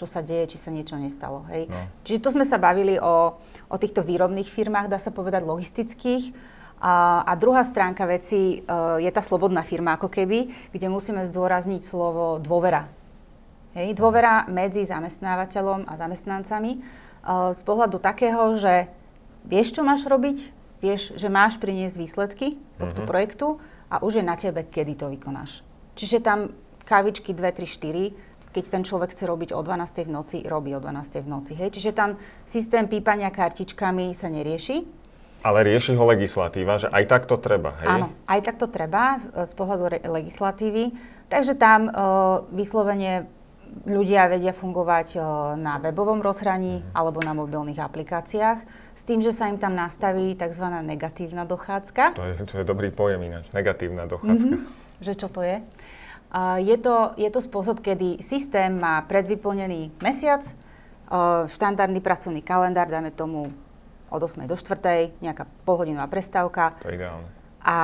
čo 0.00 0.08
sa 0.08 0.24
deje, 0.24 0.56
či 0.56 0.58
sa 0.58 0.72
niečo 0.72 0.96
nestalo. 0.96 1.44
Hej. 1.52 1.68
No. 1.68 1.76
Čiže 2.08 2.24
to 2.24 2.32
sme 2.32 2.48
sa 2.48 2.56
bavili 2.56 2.96
o, 2.96 3.36
o 3.68 3.76
týchto 3.76 4.00
výrobných 4.00 4.48
firmách, 4.48 4.88
dá 4.88 4.96
sa 4.96 5.12
povedať 5.12 5.44
logistických. 5.44 6.32
A, 6.80 7.20
a 7.28 7.36
druhá 7.36 7.60
stránka 7.60 8.08
veci 8.08 8.64
uh, 8.64 8.96
je 8.96 9.10
tá 9.12 9.20
slobodná 9.20 9.60
firma 9.60 10.00
ako 10.00 10.08
keby, 10.08 10.72
kde 10.72 10.88
musíme 10.88 11.20
zdôrazniť 11.28 11.84
slovo 11.84 12.40
dôvera. 12.40 12.88
Hej, 13.76 14.00
dôvera 14.00 14.48
medzi 14.48 14.88
zamestnávateľom 14.88 15.84
a 15.84 15.92
zamestnancami 16.00 16.80
uh, 16.80 17.52
z 17.52 17.60
pohľadu 17.68 18.00
takého, 18.00 18.56
že 18.56 18.88
vieš, 19.44 19.76
čo 19.76 19.84
máš 19.84 20.08
robiť, 20.08 20.48
vieš, 20.80 21.12
že 21.20 21.28
máš 21.28 21.60
priniesť 21.60 22.00
výsledky 22.00 22.56
tohto 22.80 23.04
uh-huh. 23.04 23.10
projektu 23.12 23.46
a 23.92 24.00
už 24.00 24.18
je 24.18 24.24
na 24.24 24.40
tebe, 24.40 24.64
kedy 24.64 24.96
to 24.96 25.12
vykonáš. 25.12 25.60
Čiže 26.00 26.24
tam 26.24 26.56
kavičky 26.88 27.36
2, 27.36 27.44
3, 27.44 28.16
4, 28.16 28.29
keď 28.50 28.64
ten 28.66 28.82
človek 28.82 29.14
chce 29.14 29.24
robiť 29.30 29.54
o 29.54 29.60
12. 29.62 30.06
v 30.06 30.10
noci, 30.10 30.36
robí 30.42 30.74
o 30.74 30.80
12. 30.82 31.22
v 31.22 31.28
noci. 31.28 31.52
Hej? 31.54 31.78
Čiže 31.78 31.90
tam 31.94 32.18
systém 32.46 32.90
pípania 32.90 33.30
kartičkami 33.30 34.10
sa 34.14 34.26
nerieši, 34.26 35.00
ale 35.40 35.64
rieši 35.64 35.96
ho 35.96 36.04
legislatíva, 36.04 36.76
že 36.76 36.92
aj 36.92 37.04
tak 37.08 37.22
to 37.24 37.40
treba, 37.40 37.72
hej? 37.80 37.88
Áno, 37.88 38.12
aj 38.28 38.40
tak 38.44 38.56
to 38.60 38.68
treba 38.68 39.16
z, 39.16 39.24
z 39.48 39.52
pohľadu 39.56 39.84
re- 39.88 40.04
legislatívy. 40.04 40.92
Takže 41.32 41.56
tam 41.56 41.88
uh, 41.88 42.44
vyslovene 42.52 43.24
ľudia 43.88 44.28
vedia 44.28 44.52
fungovať 44.52 45.16
uh, 45.16 45.22
na 45.56 45.80
webovom 45.80 46.20
rozhraní 46.20 46.84
mm. 46.84 46.92
alebo 46.92 47.24
na 47.24 47.32
mobilných 47.32 47.80
aplikáciách 47.80 48.58
s 48.92 49.02
tým, 49.08 49.24
že 49.24 49.32
sa 49.32 49.48
im 49.48 49.56
tam 49.56 49.72
nastaví 49.72 50.36
tzv. 50.36 50.66
negatívna 50.84 51.48
dochádzka. 51.48 52.20
To 52.20 52.24
je, 52.26 52.34
to 52.44 52.54
je 52.60 52.64
dobrý 52.68 52.92
pojem 52.92 53.24
ináč, 53.24 53.48
negatívna 53.56 54.04
dochádzka. 54.04 54.60
Mm-hmm. 54.60 55.00
Že 55.00 55.12
čo 55.16 55.28
to 55.32 55.40
je? 55.40 55.56
Je, 56.62 56.76
to, 56.78 57.10
je 57.18 57.26
to 57.26 57.42
spôsob, 57.42 57.82
kedy 57.82 58.22
systém 58.22 58.70
má 58.78 59.02
predvyplnený 59.02 59.90
mesiac, 59.98 60.46
uh, 61.10 61.50
štandardný 61.50 61.98
pracovný 61.98 62.38
kalendár, 62.38 62.86
dáme 62.86 63.10
tomu 63.10 63.50
od 64.10 64.20
8 64.22 64.46
do 64.46 64.54
4, 64.54 65.10
nejaká 65.18 65.50
polhodinová 65.66 66.06
prestávka. 66.06 66.78
To 66.82 66.90
je 66.90 67.02
ideálne. 67.02 67.26
A 67.66 67.78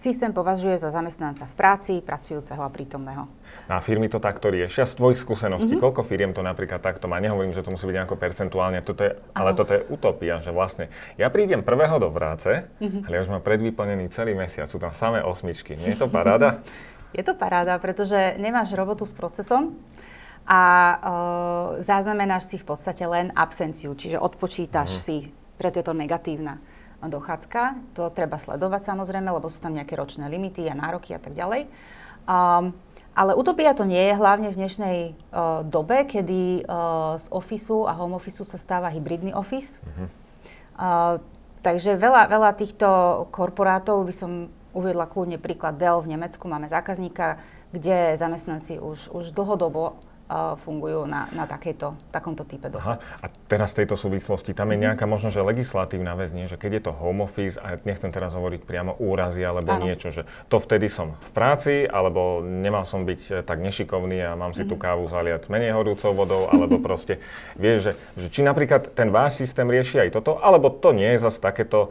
systém 0.00 0.32
považuje 0.32 0.78
za 0.78 0.88
zamestnanca 0.88 1.44
v 1.44 1.54
práci, 1.58 1.92
pracujúceho 2.00 2.62
a 2.62 2.70
prítomného. 2.70 3.26
No 3.68 3.72
a 3.76 3.80
firmy 3.82 4.08
to 4.08 4.22
takto 4.22 4.48
riešia. 4.48 4.86
Z 4.86 4.96
tvojich 4.96 5.18
skúseností, 5.20 5.74
mm-hmm. 5.74 5.84
koľko 5.84 6.06
firiem 6.06 6.32
to 6.32 6.40
napríklad 6.40 6.80
takto 6.80 7.10
má? 7.10 7.18
Nehovorím, 7.18 7.52
že 7.52 7.60
to 7.60 7.74
musí 7.74 7.84
byť 7.84 7.96
nejako 7.98 8.16
percentuálne, 8.16 8.80
toto 8.80 9.04
je, 9.04 9.12
ale 9.34 9.52
toto 9.52 9.74
je 9.74 9.84
utopia, 9.90 10.38
že 10.38 10.54
vlastne 10.54 10.88
ja 11.18 11.28
prídem 11.28 11.66
prvého 11.66 11.98
do 11.98 12.08
práce, 12.14 12.64
mm-hmm. 12.78 13.04
ale 13.04 13.12
ja 13.18 13.22
už 13.26 13.30
mám 13.36 13.42
predvyplnený 13.42 14.08
celý 14.14 14.32
mesiac, 14.38 14.70
sú 14.70 14.78
tam 14.78 14.94
samé 14.94 15.20
osmičky. 15.20 15.74
Nie 15.76 15.92
je 15.92 16.00
to 16.00 16.08
paráda? 16.08 16.58
je 17.16 17.22
to 17.24 17.32
paráda, 17.32 17.76
pretože 17.80 18.36
nemáš 18.36 18.76
robotu 18.76 19.08
s 19.08 19.12
procesom, 19.16 19.76
a 20.48 20.62
uh, 20.64 20.98
zaznamenáš 21.84 22.48
si 22.48 22.56
v 22.56 22.64
podstate 22.64 23.04
len 23.04 23.28
absenciu, 23.36 23.92
čiže 23.92 24.16
odpočítaš 24.16 24.96
mm. 24.96 25.00
si, 25.04 25.16
preto 25.60 25.76
je 25.76 25.84
to 25.84 25.92
negatívna 25.92 26.56
dochádzka. 27.04 27.92
To 28.00 28.08
treba 28.08 28.40
sledovať 28.40 28.88
samozrejme, 28.88 29.28
lebo 29.28 29.52
sú 29.52 29.60
tam 29.60 29.76
nejaké 29.76 29.92
ročné 29.92 30.24
limity 30.32 30.64
a 30.66 30.74
nároky 30.74 31.12
a 31.12 31.20
tak 31.20 31.36
ďalej. 31.36 31.68
Um, 32.24 32.72
ale 33.12 33.36
utopia 33.36 33.76
to 33.76 33.84
nie 33.84 34.00
je, 34.00 34.16
hlavne 34.16 34.48
v 34.48 34.56
dnešnej 34.56 34.98
uh, 35.12 35.68
dobe, 35.68 36.08
kedy 36.08 36.64
uh, 36.64 37.20
z 37.20 37.26
ofisu 37.28 37.84
a 37.84 37.92
home 37.92 38.16
ofisu 38.16 38.48
sa 38.48 38.56
stáva 38.56 38.88
hybridný 38.88 39.36
office. 39.36 39.84
Mm-hmm. 39.84 40.08
Uh, 40.80 41.20
takže 41.60 42.00
veľa, 42.00 42.24
veľa 42.24 42.50
týchto 42.56 42.88
korporátov 43.36 44.08
by 44.08 44.14
som 44.16 44.32
uviedla 44.76 45.08
kľudne 45.08 45.38
príklad 45.40 45.76
Dell 45.76 46.00
v 46.04 46.16
Nemecku. 46.16 46.44
Máme 46.48 46.68
zákazníka, 46.68 47.40
kde 47.72 48.16
zamestnanci 48.16 48.80
už, 48.80 49.12
už 49.12 49.36
dlhodobo 49.36 50.00
fungujú 50.60 51.08
na, 51.08 51.24
na 51.32 51.48
takéto, 51.48 51.96
takomto 52.12 52.44
type 52.44 52.68
dochádzky. 52.68 53.24
A 53.24 53.26
teraz 53.48 53.72
v 53.72 53.84
tejto 53.84 53.96
súvislosti, 53.96 54.52
tam 54.52 54.68
je 54.76 54.76
mhm. 54.76 54.84
nejaká 54.84 55.08
možno, 55.08 55.32
že 55.32 55.40
legislatívna 55.40 56.12
vec, 56.12 56.36
nie? 56.36 56.44
že 56.44 56.60
keď 56.60 56.70
je 56.78 56.82
to 56.84 56.92
home 56.92 57.24
office, 57.24 57.56
a 57.56 57.80
nechcem 57.88 58.12
teraz 58.12 58.36
hovoriť 58.36 58.60
priamo 58.68 58.92
úrazy 59.00 59.40
alebo 59.40 59.80
ano. 59.80 59.88
niečo, 59.88 60.12
že 60.12 60.28
to 60.52 60.60
vtedy 60.60 60.92
som 60.92 61.16
v 61.16 61.30
práci, 61.32 61.74
alebo 61.88 62.44
nemal 62.44 62.84
som 62.84 63.08
byť 63.08 63.20
eh, 63.32 63.34
tak 63.40 63.64
nešikovný 63.64 64.20
a 64.20 64.36
mám 64.36 64.52
si 64.52 64.62
mm-hmm. 64.62 64.70
tú 64.70 64.76
mhm. 64.76 64.82
kávu 64.84 65.04
zaliať 65.08 65.48
menej 65.48 65.72
horúcou 65.72 66.12
vodou, 66.12 66.52
alebo 66.52 66.76
proste, 66.86 67.24
vieš, 67.56 67.78
že, 67.88 67.92
že 68.20 68.26
či 68.28 68.40
napríklad 68.44 68.92
ten 68.92 69.08
váš 69.08 69.40
systém 69.40 69.64
rieši 69.64 70.08
aj 70.08 70.20
toto, 70.20 70.36
alebo 70.44 70.68
to 70.68 70.92
nie 70.92 71.16
je 71.16 71.24
zase 71.24 71.40
takéto 71.40 71.88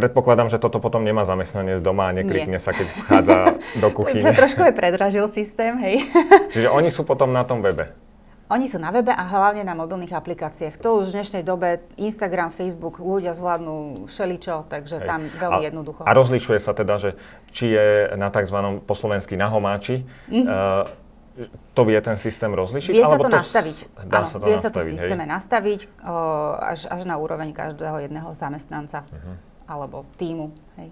predpokladám, 0.00 0.48
že 0.48 0.56
toto 0.56 0.80
potom 0.80 1.04
nemá 1.04 1.28
zamestnanie 1.28 1.76
z 1.76 1.82
doma 1.84 2.08
a 2.08 2.12
neklikne 2.16 2.56
Nie. 2.56 2.62
sa, 2.62 2.72
keď 2.72 2.88
vchádza 3.04 3.36
do 3.76 3.88
kuchyne. 4.00 4.24
sa 4.24 4.32
trošku 4.32 4.64
aj 4.64 4.72
predražil 4.72 5.28
systém, 5.28 5.76
hej. 5.76 6.08
Čiže 6.56 6.72
oni 6.72 6.88
sú 6.88 7.04
potom 7.04 7.28
na 7.28 7.44
tom 7.44 7.60
webe. 7.60 7.92
Oni 8.50 8.66
sú 8.66 8.82
na 8.82 8.90
webe 8.90 9.14
a 9.14 9.22
hlavne 9.30 9.62
na 9.62 9.78
mobilných 9.78 10.10
aplikáciách. 10.10 10.82
To 10.82 10.98
už 10.98 11.14
v 11.14 11.22
dnešnej 11.22 11.46
dobe 11.46 11.86
Instagram, 11.94 12.50
Facebook, 12.50 12.98
ľudia 12.98 13.30
zvládnu 13.30 14.10
všeličo, 14.10 14.66
takže 14.66 14.98
Hej. 14.98 15.06
tam 15.06 15.20
veľmi 15.30 15.62
a, 15.62 15.66
jednoducho. 15.70 16.02
A 16.02 16.10
rozlišuje 16.10 16.58
sa 16.58 16.74
teda, 16.74 16.98
že 16.98 17.14
či 17.54 17.70
je 17.70 18.10
na 18.18 18.26
tzv. 18.34 18.82
po 18.82 18.98
slovensky 18.98 19.38
na 19.38 19.46
homáči, 19.46 20.02
mm-hmm. 20.26 20.50
uh, 20.50 20.82
to 21.78 21.82
vie 21.86 21.94
ten 22.02 22.18
systém 22.18 22.50
rozlišiť? 22.50 22.90
Vie 22.90 23.06
sa 23.06 23.22
to, 23.22 23.30
to 23.30 23.38
nastaviť. 23.38 23.76
Dá 24.02 24.26
Áno, 24.26 24.26
sa 24.26 24.36
to 24.42 24.44
vie 24.50 24.58
nastaviť, 24.58 24.66
sa 24.66 24.70
to 24.74 24.78
v 24.82 24.90
systéme 24.98 25.24
hej? 25.24 25.30
nastaviť 25.30 25.80
o, 26.02 26.16
až, 26.58 26.80
až 26.90 27.02
na 27.06 27.14
úroveň 27.22 27.54
každého 27.54 28.02
jedného 28.02 28.34
zamestnanca 28.34 29.06
uh-huh. 29.06 29.49
Alebo 29.70 30.02
týmu. 30.18 30.50
Hej. 30.74 30.90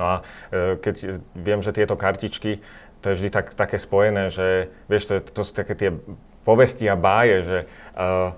No 0.00 0.04
a 0.08 0.14
e, 0.48 0.80
keď 0.80 1.20
viem, 1.36 1.60
že 1.60 1.76
tieto 1.76 1.94
kartičky, 1.94 2.64
to 3.04 3.12
je 3.12 3.20
vždy 3.20 3.28
tak, 3.28 3.52
také 3.52 3.76
spojené, 3.76 4.32
že 4.32 4.72
vieš, 4.88 5.12
to, 5.12 5.20
to 5.20 5.40
sú 5.44 5.52
také 5.52 5.76
tie 5.76 5.92
povesti 6.48 6.88
a 6.88 6.96
báje, 6.96 7.36
že 7.44 7.58
uh, 7.96 8.32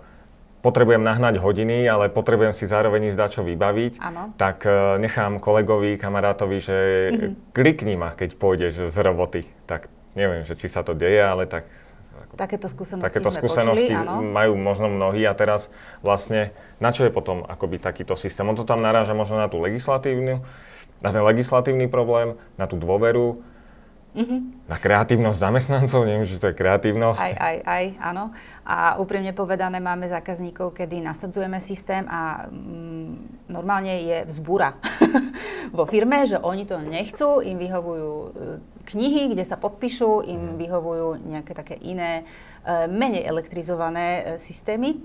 potrebujem 0.59 1.02
nahnať 1.02 1.38
hodiny, 1.38 1.87
ale 1.87 2.11
potrebujem 2.11 2.50
si 2.50 2.66
zároveň 2.66 3.14
ísť 3.14 3.38
čo 3.38 3.43
vybaviť, 3.47 4.02
ano. 4.02 4.35
tak 4.35 4.66
uh, 4.66 4.99
nechám 4.99 5.38
kolegovi, 5.38 5.95
kamarátovi, 5.95 6.59
že 6.59 6.78
mm-hmm. 6.78 7.33
klikni 7.55 7.95
ma, 7.95 8.14
keď 8.19 8.35
pôjdeš 8.35 8.90
z 8.90 8.97
roboty. 8.99 9.47
Tak 9.71 9.87
neviem, 10.19 10.43
že 10.43 10.59
či 10.59 10.66
sa 10.66 10.83
to 10.83 10.99
deje, 10.99 11.23
ale 11.23 11.47
tak... 11.47 11.66
Takéto 12.37 12.69
skúsenosti 12.69 13.09
Takéto 13.09 13.33
sme 13.33 13.40
skúsenosti 13.40 13.93
počuli, 13.97 14.28
majú 14.28 14.52
možno 14.61 14.93
mnohí 14.93 15.25
a 15.25 15.33
teraz 15.33 15.73
vlastne 16.05 16.52
na 16.76 16.93
čo 16.93 17.09
je 17.09 17.11
potom 17.11 17.43
akoby 17.49 17.81
takýto 17.81 18.12
systém? 18.12 18.45
On 18.45 18.52
to 18.52 18.69
tam 18.69 18.85
naráža 18.85 19.16
možno 19.16 19.40
na 19.40 19.49
tú 19.49 19.57
legislatívnu, 19.57 20.45
na 21.00 21.11
ten 21.11 21.23
legislatívny 21.25 21.88
problém, 21.88 22.37
na 22.61 22.69
tú 22.69 22.76
dôveru, 22.76 23.40
Mm-hmm. 24.17 24.73
Na 24.73 24.81
kreatívnosť 24.81 25.37
zamestnancov, 25.37 26.09
neviem, 26.09 26.25
že 26.25 26.41
to 26.41 26.49
je 26.49 26.57
kreatívnosť. 26.57 27.21
Aj, 27.21 27.35
aj, 27.37 27.57
aj, 27.69 27.85
áno. 28.01 28.33
A 28.65 28.97
úprimne 28.97 29.37
povedané, 29.37 29.77
máme 29.77 30.09
zákazníkov, 30.09 30.73
kedy 30.73 31.05
nasadzujeme 31.05 31.61
systém 31.61 32.09
a 32.09 32.49
mm, 32.49 33.45
normálne 33.53 33.93
je 33.93 34.19
vzbúra 34.25 34.81
vo 35.77 35.85
firme, 35.85 36.25
že 36.25 36.41
oni 36.41 36.65
to 36.65 36.81
nechcú, 36.81 37.45
im 37.45 37.61
vyhovujú 37.61 38.13
e, 38.17 38.29
knihy, 38.89 39.37
kde 39.37 39.45
sa 39.45 39.61
podpíšu, 39.61 40.25
im 40.25 40.57
mm. 40.57 40.65
vyhovujú 40.65 41.09
nejaké 41.21 41.53
také 41.53 41.77
iné, 41.77 42.25
e, 42.65 42.89
menej 42.89 43.29
elektrizované 43.29 44.07
e, 44.09 44.23
systémy, 44.41 44.97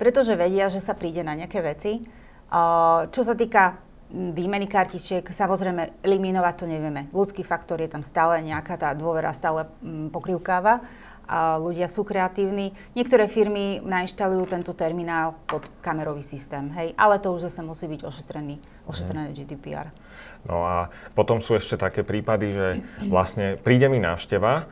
pretože 0.00 0.32
vedia, 0.40 0.72
že 0.72 0.80
sa 0.80 0.96
príde 0.96 1.20
na 1.20 1.36
nejaké 1.36 1.60
veci. 1.60 2.00
Čo 3.10 3.22
sa 3.26 3.34
týka 3.34 3.83
výmeny 4.14 4.70
kartičiek, 4.70 5.26
samozrejme 5.26 6.06
eliminovať 6.06 6.54
to 6.54 6.66
nevieme. 6.70 7.10
Ľudský 7.10 7.42
faktor 7.42 7.82
je 7.82 7.90
tam 7.90 8.06
stále 8.06 8.38
nejaká 8.46 8.78
tá 8.78 8.94
dôvera 8.94 9.34
stále 9.34 9.66
mm, 9.82 10.14
pokrivkáva 10.14 10.86
a 11.26 11.56
ľudia 11.58 11.90
sú 11.90 12.06
kreatívni. 12.06 12.76
Niektoré 12.94 13.26
firmy 13.26 13.82
nainštalujú 13.82 14.44
tento 14.54 14.76
terminál 14.76 15.34
pod 15.48 15.66
kamerový 15.82 16.22
systém, 16.22 16.70
hej, 16.78 16.94
ale 16.94 17.18
to 17.18 17.34
už 17.34 17.50
zase 17.50 17.64
musí 17.66 17.90
byť 17.90 18.00
ošetrený, 18.06 18.56
ošetrené 18.86 19.32
mm. 19.32 19.34
GDPR. 19.34 19.88
No 20.44 20.62
a 20.62 20.92
potom 21.16 21.40
sú 21.40 21.56
ešte 21.56 21.74
také 21.80 22.04
prípady, 22.04 22.46
že 22.52 22.66
vlastne 23.08 23.56
príde 23.56 23.88
mi 23.88 23.98
návšteva 23.98 24.68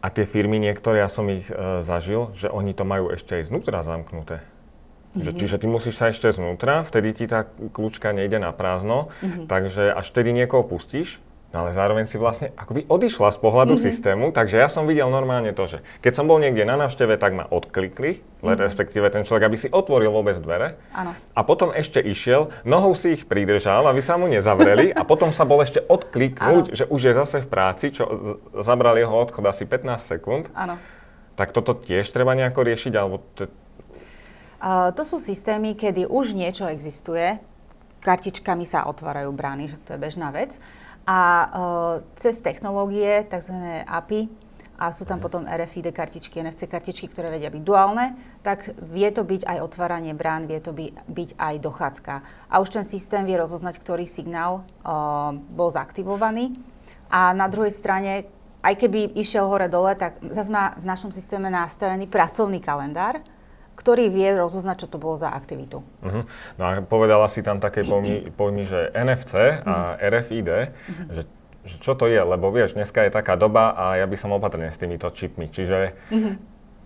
a 0.00 0.06
tie 0.12 0.28
firmy 0.28 0.60
niektoré, 0.60 1.00
ja 1.00 1.08
som 1.08 1.28
ich 1.32 1.48
e, 1.48 1.80
zažil, 1.80 2.32
že 2.36 2.52
oni 2.52 2.76
to 2.76 2.84
majú 2.84 3.08
ešte 3.12 3.40
aj 3.40 3.48
znútra 3.48 3.80
zamknuté. 3.80 4.44
Mm-hmm. 5.10 5.38
Čiže 5.42 5.56
ty 5.58 5.66
musíš 5.66 5.98
sa 5.98 6.14
ešte 6.14 6.30
znútra, 6.30 6.86
vtedy 6.86 7.10
ti 7.10 7.26
tá 7.26 7.42
kľúčka 7.74 8.14
nejde 8.14 8.38
na 8.38 8.54
prázdno, 8.54 9.10
mm-hmm. 9.18 9.50
takže 9.50 9.90
až 9.90 10.06
vtedy 10.06 10.30
niekoho 10.30 10.62
pustíš, 10.62 11.18
no 11.50 11.66
ale 11.66 11.74
zároveň 11.74 12.06
si 12.06 12.14
vlastne 12.14 12.54
akoby 12.54 12.86
odišla 12.86 13.34
z 13.34 13.38
pohľadu 13.42 13.74
mm-hmm. 13.74 13.90
systému, 13.90 14.24
takže 14.30 14.62
ja 14.62 14.70
som 14.70 14.86
videl 14.86 15.10
normálne 15.10 15.50
to, 15.50 15.66
že 15.66 15.82
keď 15.98 16.12
som 16.14 16.30
bol 16.30 16.38
niekde 16.38 16.62
na 16.62 16.78
návšteve, 16.78 17.18
tak 17.18 17.34
ma 17.34 17.42
odklikli, 17.50 18.22
mm-hmm. 18.22 18.54
respektíve 18.54 19.10
ten 19.10 19.26
človek, 19.26 19.50
aby 19.50 19.58
si 19.58 19.66
otvoril 19.66 20.14
vôbec 20.14 20.38
dvere. 20.38 20.78
Ano. 20.94 21.18
A 21.34 21.40
potom 21.42 21.74
ešte 21.74 21.98
išiel, 21.98 22.54
nohou 22.62 22.94
si 22.94 23.18
ich 23.18 23.26
pridržal, 23.26 23.90
aby 23.90 23.98
sa 23.98 24.14
mu 24.14 24.30
nezavreli 24.30 24.94
a 24.94 25.02
potom 25.02 25.34
sa 25.34 25.42
bol 25.42 25.58
ešte 25.58 25.82
odkliknúť, 25.90 26.64
ano. 26.70 26.76
že 26.78 26.86
už 26.86 27.00
je 27.02 27.12
zase 27.18 27.42
v 27.42 27.50
práci, 27.50 27.90
čo 27.98 28.06
zabral 28.62 28.94
jeho 28.94 29.10
odchod 29.10 29.42
asi 29.42 29.66
15 29.66 30.06
sekúnd. 30.06 30.54
Áno. 30.54 30.78
Tak 31.34 31.50
toto 31.50 31.74
tiež 31.74 32.06
treba 32.14 32.38
nejako 32.38 32.62
riešiť, 32.62 32.94
alebo 32.94 33.26
Uh, 33.40 33.48
to 34.92 35.02
sú 35.08 35.16
systémy, 35.16 35.72
kedy 35.72 36.04
už 36.04 36.36
niečo 36.36 36.68
existuje, 36.68 37.40
kartičkami 38.04 38.64
sa 38.64 38.88
otvárajú 38.88 39.32
brány, 39.32 39.72
že 39.72 39.76
to 39.84 39.96
je 39.96 40.00
bežná 40.00 40.32
vec. 40.32 40.56
A 41.08 41.18
uh, 41.18 41.48
cez 42.20 42.38
technológie, 42.44 43.24
tzv. 43.28 43.56
API, 43.88 44.28
a 44.80 44.96
sú 44.96 45.04
tam 45.04 45.20
potom 45.20 45.44
RFID 45.44 45.92
kartičky, 45.92 46.40
NFC 46.40 46.64
kartičky, 46.64 47.04
ktoré 47.12 47.28
vedia 47.28 47.52
byť 47.52 47.60
duálne, 47.60 48.16
tak 48.40 48.72
vie 48.80 49.04
to 49.12 49.28
byť 49.28 49.44
aj 49.44 49.58
otváranie 49.60 50.16
brán, 50.16 50.48
vie 50.48 50.56
to 50.56 50.72
by, 50.72 50.96
byť 51.04 51.36
aj 51.36 51.54
dochádzka. 51.60 52.14
A 52.48 52.54
už 52.64 52.80
ten 52.80 52.84
systém 52.88 53.28
vie 53.28 53.36
rozoznať, 53.36 53.76
ktorý 53.76 54.08
signál 54.08 54.64
uh, 54.64 55.36
bol 55.36 55.68
zaktivovaný. 55.68 56.56
A 57.12 57.36
na 57.36 57.52
druhej 57.52 57.76
strane, 57.76 58.32
aj 58.64 58.74
keby 58.80 59.20
išiel 59.20 59.52
hore-dole, 59.52 60.00
tak 60.00 60.16
zase 60.24 60.48
má 60.48 60.72
v 60.80 60.88
našom 60.88 61.12
systéme 61.12 61.52
nastavený 61.52 62.08
pracovný 62.08 62.64
kalendár, 62.64 63.20
ktorý 63.80 64.12
vie 64.12 64.36
rozoznať, 64.36 64.84
čo 64.84 64.88
to 64.92 65.00
bolo 65.00 65.16
za 65.16 65.32
aktivitu. 65.32 65.80
Uh-huh. 66.04 66.28
No 66.60 66.62
a 66.68 66.84
povedala 66.84 67.24
si 67.32 67.40
tam 67.40 67.64
také 67.64 67.80
pojmy, 67.88 68.28
pojmy 68.38 68.68
že 68.68 68.92
NFC 68.92 69.64
a 69.64 69.96
uh-huh. 69.96 70.10
RFID, 70.20 70.48
uh-huh. 70.52 71.08
že, 71.16 71.22
že 71.64 71.76
čo 71.80 71.96
to 71.96 72.04
je, 72.04 72.20
lebo 72.20 72.52
vieš, 72.52 72.76
dneska 72.76 73.08
je 73.08 73.10
taká 73.16 73.40
doba 73.40 73.72
a 73.72 73.96
ja 73.96 74.04
by 74.04 74.16
som 74.20 74.36
opatrný 74.36 74.68
s 74.68 74.76
týmito 74.76 75.08
čipmi, 75.08 75.48
čiže 75.48 75.96
uh-huh. 76.12 76.36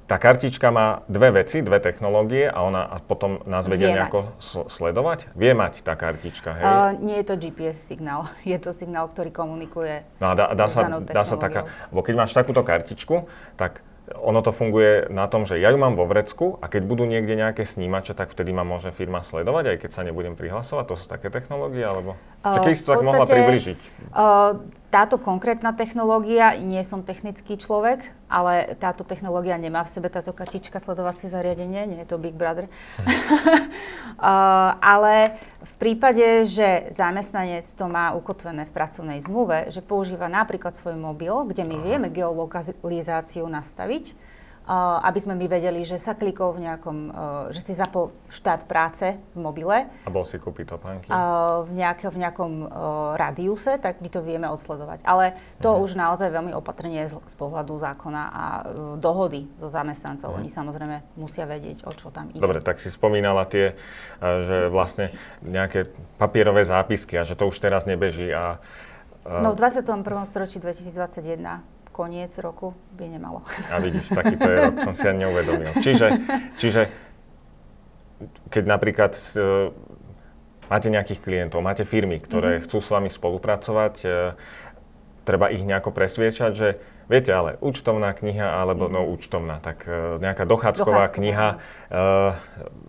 tá 0.06 0.22
kartička 0.22 0.70
má 0.70 1.02
dve 1.10 1.42
veci, 1.42 1.66
dve 1.66 1.82
technológie 1.82 2.46
a 2.46 2.62
ona 2.62 2.86
a 2.86 3.02
potom 3.02 3.42
nás 3.42 3.66
vedia 3.66 3.90
vie 3.90 3.98
nejako 3.98 4.38
sledovať? 4.70 5.34
Vie 5.34 5.50
mať 5.50 5.82
tá 5.82 5.98
kartička, 5.98 6.54
hej? 6.54 6.62
Uh, 6.62 6.90
nie 7.02 7.18
je 7.18 7.26
to 7.26 7.34
GPS 7.34 7.82
signál, 7.82 8.30
je 8.46 8.54
to 8.62 8.70
signál, 8.70 9.10
ktorý 9.10 9.34
komunikuje 9.34 10.06
No 10.22 10.30
a 10.30 10.32
dá, 10.38 10.46
dá, 10.54 10.70
sa, 10.70 10.86
dá 10.86 11.26
sa 11.26 11.34
taká, 11.42 11.66
lebo 11.90 12.06
keď 12.06 12.14
máš 12.22 12.30
takúto 12.30 12.62
kartičku, 12.62 13.26
tak 13.58 13.82
ono 14.12 14.44
to 14.44 14.52
funguje 14.52 15.08
na 15.08 15.24
tom, 15.32 15.48
že 15.48 15.56
ja 15.56 15.72
ju 15.72 15.80
mám 15.80 15.96
vo 15.96 16.04
vrecku 16.04 16.60
a 16.60 16.68
keď 16.68 16.82
budú 16.84 17.08
niekde 17.08 17.40
nejaké 17.40 17.64
snímače, 17.64 18.12
tak 18.12 18.28
vtedy 18.28 18.52
ma 18.52 18.60
môže 18.60 18.92
firma 18.92 19.24
sledovať, 19.24 19.64
aj 19.72 19.76
keď 19.80 19.90
sa 19.96 20.02
nebudem 20.04 20.36
prihlasovať. 20.36 20.84
To 20.92 20.94
sú 21.00 21.06
také 21.08 21.32
technológie, 21.32 21.88
alebo... 21.88 22.12
Uh, 22.44 22.60
Keby 22.60 22.76
si 22.76 22.84
to 22.84 22.92
tak 22.92 23.00
mohla 23.00 23.24
približiť? 23.24 23.78
Uh, 24.12 24.60
táto 24.92 25.16
konkrétna 25.16 25.72
technológia, 25.72 26.52
nie 26.60 26.84
som 26.84 27.00
technický 27.00 27.56
človek, 27.56 28.04
ale 28.28 28.76
táto 28.76 29.08
technológia 29.08 29.56
nemá 29.56 29.80
v 29.88 29.92
sebe 29.96 30.12
táto 30.12 30.36
kartička 30.36 30.84
sledovacie 30.84 31.32
zariadenie, 31.32 31.88
nie 31.88 31.98
je 32.04 32.08
to 32.12 32.20
Big 32.20 32.36
Brother. 32.36 32.68
uh, 33.00 33.08
ale 34.94 35.40
v 35.74 35.76
prípade, 35.82 36.46
že 36.46 36.94
zamestnanec 36.94 37.66
to 37.74 37.90
má 37.90 38.14
ukotvené 38.14 38.70
v 38.70 38.74
pracovnej 38.74 39.18
zmluve, 39.26 39.74
že 39.74 39.82
používa 39.82 40.30
napríklad 40.30 40.78
svoj 40.78 40.94
mobil, 40.94 41.34
kde 41.50 41.66
my 41.66 41.76
vieme 41.82 42.08
geolokalizáciu 42.14 43.50
nastaviť, 43.50 44.14
aby 44.66 45.18
sme 45.20 45.36
my 45.36 45.44
vedeli, 45.44 45.84
že 45.84 46.00
sa 46.00 46.16
klikol 46.16 46.56
v 46.56 46.64
nejakom, 46.64 46.98
že 47.52 47.60
si 47.60 47.72
zapol 47.76 48.16
štát 48.32 48.64
práce 48.64 49.12
v 49.36 49.38
mobile. 49.38 49.92
A 50.08 50.10
bol 50.10 50.24
si 50.24 50.40
kúpiť 50.40 50.72
topánky? 50.72 51.08
V, 51.12 51.70
nejaké, 51.76 52.08
v 52.08 52.18
nejakom 52.24 52.52
radiuse, 53.20 53.76
tak 53.76 54.00
my 54.00 54.08
to 54.08 54.24
vieme 54.24 54.48
odsledovať. 54.48 55.04
Ale 55.04 55.36
to 55.60 55.68
uh-huh. 55.68 55.84
už 55.84 56.00
naozaj 56.00 56.32
veľmi 56.32 56.56
opatrne 56.56 57.04
z, 57.04 57.12
z 57.12 57.34
pohľadu 57.36 57.76
zákona 57.76 58.22
a 58.32 58.44
dohody 58.96 59.44
so 59.60 59.68
zamestnancov. 59.68 60.32
Uh-huh. 60.32 60.40
Oni 60.40 60.48
samozrejme 60.48 61.20
musia 61.20 61.44
vedieť, 61.44 61.84
o 61.84 61.92
čo 61.92 62.08
tam 62.08 62.32
ide. 62.32 62.40
Dobre, 62.40 62.64
tak 62.64 62.80
si 62.80 62.88
spomínala 62.88 63.44
tie, 63.44 63.76
že 64.20 64.72
vlastne 64.72 65.12
nejaké 65.44 65.92
papierové 66.16 66.64
zápisky 66.64 67.20
a 67.20 67.28
že 67.28 67.36
to 67.36 67.52
už 67.52 67.60
teraz 67.60 67.84
nebeží 67.84 68.32
a 68.32 68.64
No 69.24 69.56
v 69.56 69.56
21. 69.56 70.04
storočí 70.28 70.60
2021 70.60 71.64
koniec 71.94 72.34
roku 72.42 72.74
by 72.98 73.06
nemalo. 73.06 73.46
A 73.70 73.78
vidíš, 73.78 74.10
takýto 74.10 74.50
je 74.50 74.56
rok, 74.66 74.74
som 74.82 74.94
si 74.98 75.06
ani 75.06 75.22
neuvedomil. 75.22 75.70
Čiže, 75.78 76.06
čiže 76.58 76.90
keď 78.50 78.64
napríklad 78.66 79.14
uh, 79.14 79.70
máte 80.66 80.90
nejakých 80.90 81.22
klientov, 81.22 81.62
máte 81.62 81.86
firmy, 81.86 82.18
ktoré 82.18 82.58
mm-hmm. 82.58 82.64
chcú 82.66 82.78
s 82.82 82.90
vami 82.90 83.14
spolupracovať, 83.14 83.94
uh, 84.02 84.34
treba 85.22 85.54
ich 85.54 85.62
nejako 85.62 85.94
presviečať, 85.94 86.52
že 86.58 86.68
viete, 87.06 87.30
ale 87.30 87.60
účtovná 87.62 88.10
kniha, 88.10 88.58
alebo 88.58 88.90
mm-hmm. 88.90 89.06
no 89.06 89.10
účtovná, 89.14 89.62
tak 89.62 89.86
uh, 89.86 90.18
nejaká 90.18 90.50
dochádzková 90.50 91.06
Dochádzková. 91.06 91.16
kniha, 91.22 91.48
uh, 91.94 92.30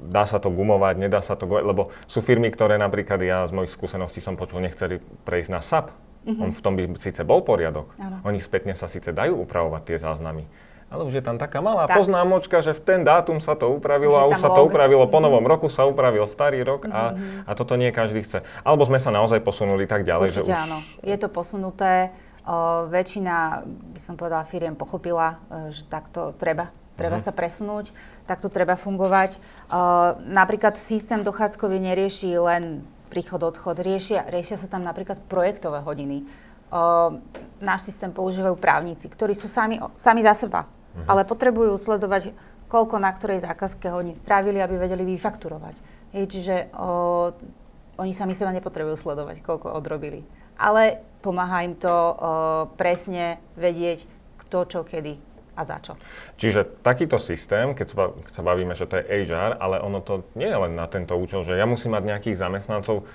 dá 0.01 0.23
sa 0.25 0.41
to 0.41 0.49
gumovať, 0.49 0.95
nedá 0.97 1.21
sa 1.21 1.37
to 1.37 1.45
gumovať, 1.45 1.65
lebo 1.69 1.93
sú 2.09 2.25
firmy, 2.25 2.49
ktoré 2.49 2.81
napríklad 2.81 3.21
ja 3.21 3.45
z 3.45 3.53
mojich 3.53 3.69
skúseností 3.69 4.17
som 4.17 4.33
počul, 4.33 4.65
nechceli 4.65 4.97
prejsť 5.29 5.49
na 5.53 5.61
SAP, 5.61 5.93
Uh-huh. 6.25 6.49
On 6.49 6.49
v 6.49 6.61
tom 6.61 6.73
by 6.73 6.97
síce 6.97 7.21
bol 7.21 7.45
poriadok. 7.45 7.93
Ano. 8.01 8.17
Oni 8.25 8.41
spätne 8.41 8.73
sa 8.73 8.89
síce 8.89 9.13
dajú 9.13 9.45
upravovať 9.45 9.81
tie 9.85 9.97
záznamy, 10.01 10.49
ale 10.89 11.01
už 11.05 11.21
je 11.21 11.23
tam 11.25 11.37
taká 11.37 11.61
malá 11.61 11.85
tak. 11.85 12.01
poznámočka, 12.01 12.65
že 12.65 12.73
v 12.73 12.81
ten 12.81 12.99
dátum 13.05 13.37
sa 13.37 13.53
to 13.53 13.69
upravilo 13.69 14.17
a 14.17 14.25
už 14.25 14.41
sa 14.41 14.49
log. 14.49 14.57
to 14.57 14.61
upravilo, 14.65 15.05
po 15.05 15.21
novom 15.21 15.45
mm-hmm. 15.45 15.53
roku 15.53 15.67
sa 15.69 15.85
upravil 15.85 16.25
starý 16.25 16.65
rok 16.65 16.89
a, 16.89 17.13
mm-hmm. 17.13 17.45
a 17.45 17.51
toto 17.53 17.77
nie 17.77 17.93
každý 17.93 18.25
chce. 18.25 18.41
Alebo 18.65 18.89
sme 18.89 18.97
sa 18.97 19.13
naozaj 19.13 19.41
posunuli 19.45 19.85
tak 19.85 20.01
ďalej, 20.01 20.33
Určite 20.33 20.49
že 20.49 20.53
už... 20.53 20.57
áno, 20.65 20.77
je 21.05 21.17
to 21.21 21.27
posunuté. 21.29 22.09
O, 22.45 22.85
väčšina, 22.93 23.65
by 23.65 23.99
som 24.01 24.13
povedala, 24.13 24.45
firiem 24.45 24.77
pochopila, 24.77 25.41
e, 25.49 25.73
že 25.73 25.81
takto 25.89 26.29
treba. 26.37 26.69
Treba 26.93 27.17
uh-huh. 27.17 27.33
sa 27.33 27.33
presunúť, 27.33 27.89
takto 28.29 28.53
treba 28.53 28.77
fungovať. 28.77 29.41
O, 29.41 29.41
napríklad 30.21 30.77
systém 30.77 31.25
dochádzkový 31.25 31.81
nerieši 31.81 32.37
len 32.37 32.85
príchod, 33.15 33.39
odchod, 33.39 33.79
riešia, 33.79 34.27
riešia 34.27 34.59
sa 34.59 34.67
tam 34.67 34.83
napríklad 34.83 35.23
projektové 35.31 35.79
hodiny. 35.79 36.27
O, 36.67 37.23
náš 37.63 37.87
systém 37.87 38.11
používajú 38.11 38.59
právnici, 38.59 39.07
ktorí 39.07 39.31
sú 39.31 39.47
sami, 39.47 39.79
sami 39.95 40.19
za 40.19 40.35
seba 40.35 40.67
uh-huh. 40.67 41.07
ale 41.07 41.27
potrebujú 41.27 41.75
sledovať, 41.79 42.35
koľko 42.71 42.99
na 42.99 43.11
ktorej 43.11 43.43
zákazke 43.43 43.87
hodín 43.91 44.19
strávili, 44.19 44.59
aby 44.59 44.75
vedeli 44.75 45.03
vyfakturovať. 45.15 45.75
Hej, 46.15 46.25
čiže 46.31 46.55
o, 46.75 47.31
oni 47.95 48.11
sami 48.11 48.35
seba 48.35 48.51
nepotrebujú 48.51 48.99
sledovať, 48.99 49.43
koľko 49.43 49.75
odrobili. 49.75 50.23
Ale 50.59 51.03
pomáha 51.19 51.67
im 51.67 51.75
to 51.75 51.91
o, 51.91 52.13
presne 52.79 53.39
vedieť, 53.59 54.07
kto 54.43 54.67
čo 54.67 54.81
kedy 54.83 55.34
a 55.55 55.61
za 55.63 55.79
čo. 55.79 55.93
Čiže 56.35 56.83
takýto 56.83 57.15
systém, 57.17 57.71
keď 57.71 57.87
sa, 57.89 57.95
keď 58.11 58.33
sa 58.35 58.43
bavíme, 58.43 58.75
že 58.75 58.85
to 58.85 58.99
je 58.99 59.25
HR, 59.25 59.57
ale 59.57 59.79
ono 59.79 60.03
to 60.03 60.27
nie 60.35 60.51
je 60.51 60.59
len 60.59 60.75
na 60.75 60.85
tento 60.91 61.15
účel, 61.15 61.41
že 61.47 61.55
ja 61.55 61.63
musím 61.63 61.95
mať 61.95 62.03
nejakých 62.05 62.37
zamestnancov, 62.39 63.07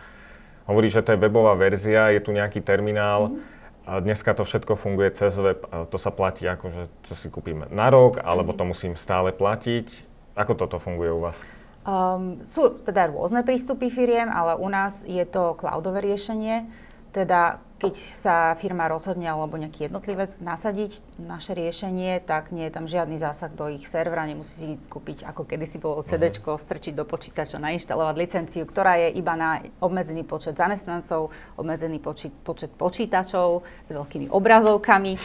hovorí, 0.65 0.89
že 0.89 1.05
to 1.05 1.15
je 1.15 1.23
webová 1.23 1.55
verzia, 1.55 2.11
je 2.11 2.25
tu 2.25 2.33
nejaký 2.33 2.65
terminál, 2.65 3.31
mm-hmm 3.31 3.61
a 3.91 3.99
dneska 3.99 4.39
to 4.39 4.45
všetko 4.45 4.77
funguje 4.77 5.11
cez 5.17 5.35
web, 5.35 5.67
to 5.91 5.99
sa 5.99 6.15
platí 6.15 6.45
ako, 6.47 6.71
že 6.71 6.83
to 7.09 7.19
si 7.19 7.27
kúpime 7.27 7.67
na 7.75 7.91
rok, 7.91 8.21
alebo 8.21 8.53
to 8.53 8.63
musím 8.63 8.95
stále 8.95 9.33
platiť. 9.33 10.07
Ako 10.39 10.55
toto 10.55 10.79
funguje 10.79 11.11
u 11.11 11.19
vás? 11.19 11.35
Um, 11.83 12.39
sú 12.47 12.77
teda 12.87 13.11
rôzne 13.11 13.43
prístupy 13.43 13.91
firiem, 13.91 14.31
ale 14.31 14.55
u 14.55 14.69
nás 14.69 15.03
je 15.09 15.25
to 15.27 15.57
cloudové 15.57 16.07
riešenie, 16.07 16.69
teda 17.11 17.65
keď 17.81 17.95
sa 18.13 18.37
firma 18.61 18.85
rozhodne 18.93 19.25
alebo 19.25 19.57
nejaký 19.57 19.89
jednotlivec 19.89 20.37
nasadiť 20.45 21.01
naše 21.17 21.57
riešenie, 21.57 22.21
tak 22.21 22.53
nie 22.53 22.69
je 22.69 22.77
tam 22.77 22.85
žiadny 22.85 23.17
zásah 23.17 23.49
do 23.49 23.73
ich 23.73 23.89
servera, 23.89 24.29
nemusí 24.29 24.53
si 24.53 24.69
kúpiť 24.93 25.25
ako 25.25 25.49
kedysi 25.49 25.81
bolo 25.81 26.05
CD, 26.05 26.29
uh-huh. 26.29 26.61
strčiť 26.61 26.93
do 26.93 27.09
počítača, 27.09 27.57
nainštalovať 27.57 28.15
licenciu, 28.21 28.69
ktorá 28.69 29.01
je 29.01 29.17
iba 29.17 29.33
na 29.33 29.65
obmedzený 29.81 30.29
počet 30.29 30.61
zamestnancov, 30.61 31.33
obmedzený 31.57 32.05
počet, 32.05 32.37
počet 32.45 32.69
počítačov 32.77 33.65
s 33.65 33.91
veľkými 33.91 34.29
obrazovkami. 34.29 35.17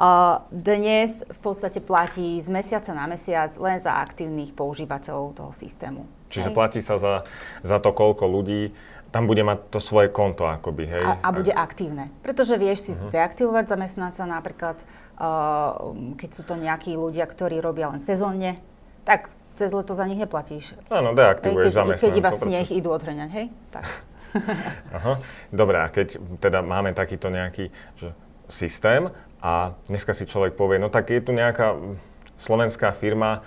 Uh, 0.00 0.42
dnes 0.50 1.22
v 1.22 1.40
podstate 1.44 1.78
platí 1.78 2.42
z 2.42 2.48
mesiaca 2.50 2.90
na 2.90 3.06
mesiac 3.06 3.54
len 3.60 3.78
za 3.78 4.00
aktívnych 4.02 4.50
používateľov 4.56 5.38
toho 5.38 5.52
systému. 5.54 6.08
Čiže 6.30 6.50
Hej. 6.50 6.56
platí 6.56 6.80
sa 6.80 6.96
za, 6.96 7.28
za 7.60 7.78
to, 7.82 7.90
koľko 7.90 8.24
ľudí 8.24 8.72
tam 9.10 9.26
bude 9.26 9.42
mať 9.42 9.58
to 9.74 9.78
svoje 9.82 10.08
konto 10.10 10.46
akoby, 10.46 10.86
hej? 10.86 11.02
A, 11.02 11.18
a 11.18 11.28
bude 11.34 11.50
aktívne. 11.50 12.14
Pretože 12.22 12.54
vieš 12.54 12.86
si 12.86 12.92
uh-huh. 12.94 13.10
deaktivovať 13.10 13.66
zamestnanca 13.66 14.22
napríklad, 14.22 14.76
uh, 15.18 16.14
keď 16.14 16.30
sú 16.30 16.42
to 16.46 16.54
nejakí 16.54 16.94
ľudia, 16.94 17.26
ktorí 17.26 17.58
robia 17.58 17.90
len 17.90 17.98
sezónne, 17.98 18.62
tak 19.02 19.34
cez 19.58 19.74
leto 19.74 19.98
za 19.98 20.06
nich 20.06 20.16
neplatíš. 20.16 20.78
Áno, 20.88 21.12
deaktivuješ 21.12 21.74
zamestnancov. 21.74 22.06
Keď 22.06 22.12
iba 22.16 22.30
sneh 22.32 22.68
idú 22.70 22.88
odhreňať, 22.94 23.30
hej? 23.34 23.46
Tak. 23.74 23.84
Aha. 24.96 25.12
Dobre, 25.50 25.76
a 25.82 25.86
keď 25.90 26.16
teda 26.38 26.62
máme 26.62 26.94
takýto 26.94 27.28
nejaký 27.34 27.74
že, 27.98 28.14
systém 28.46 29.10
a 29.42 29.74
dneska 29.90 30.14
si 30.14 30.24
človek 30.24 30.54
povie, 30.54 30.78
no 30.78 30.86
tak 30.86 31.10
je 31.10 31.18
tu 31.18 31.34
nejaká 31.34 31.74
slovenská 32.38 32.94
firma, 32.94 33.42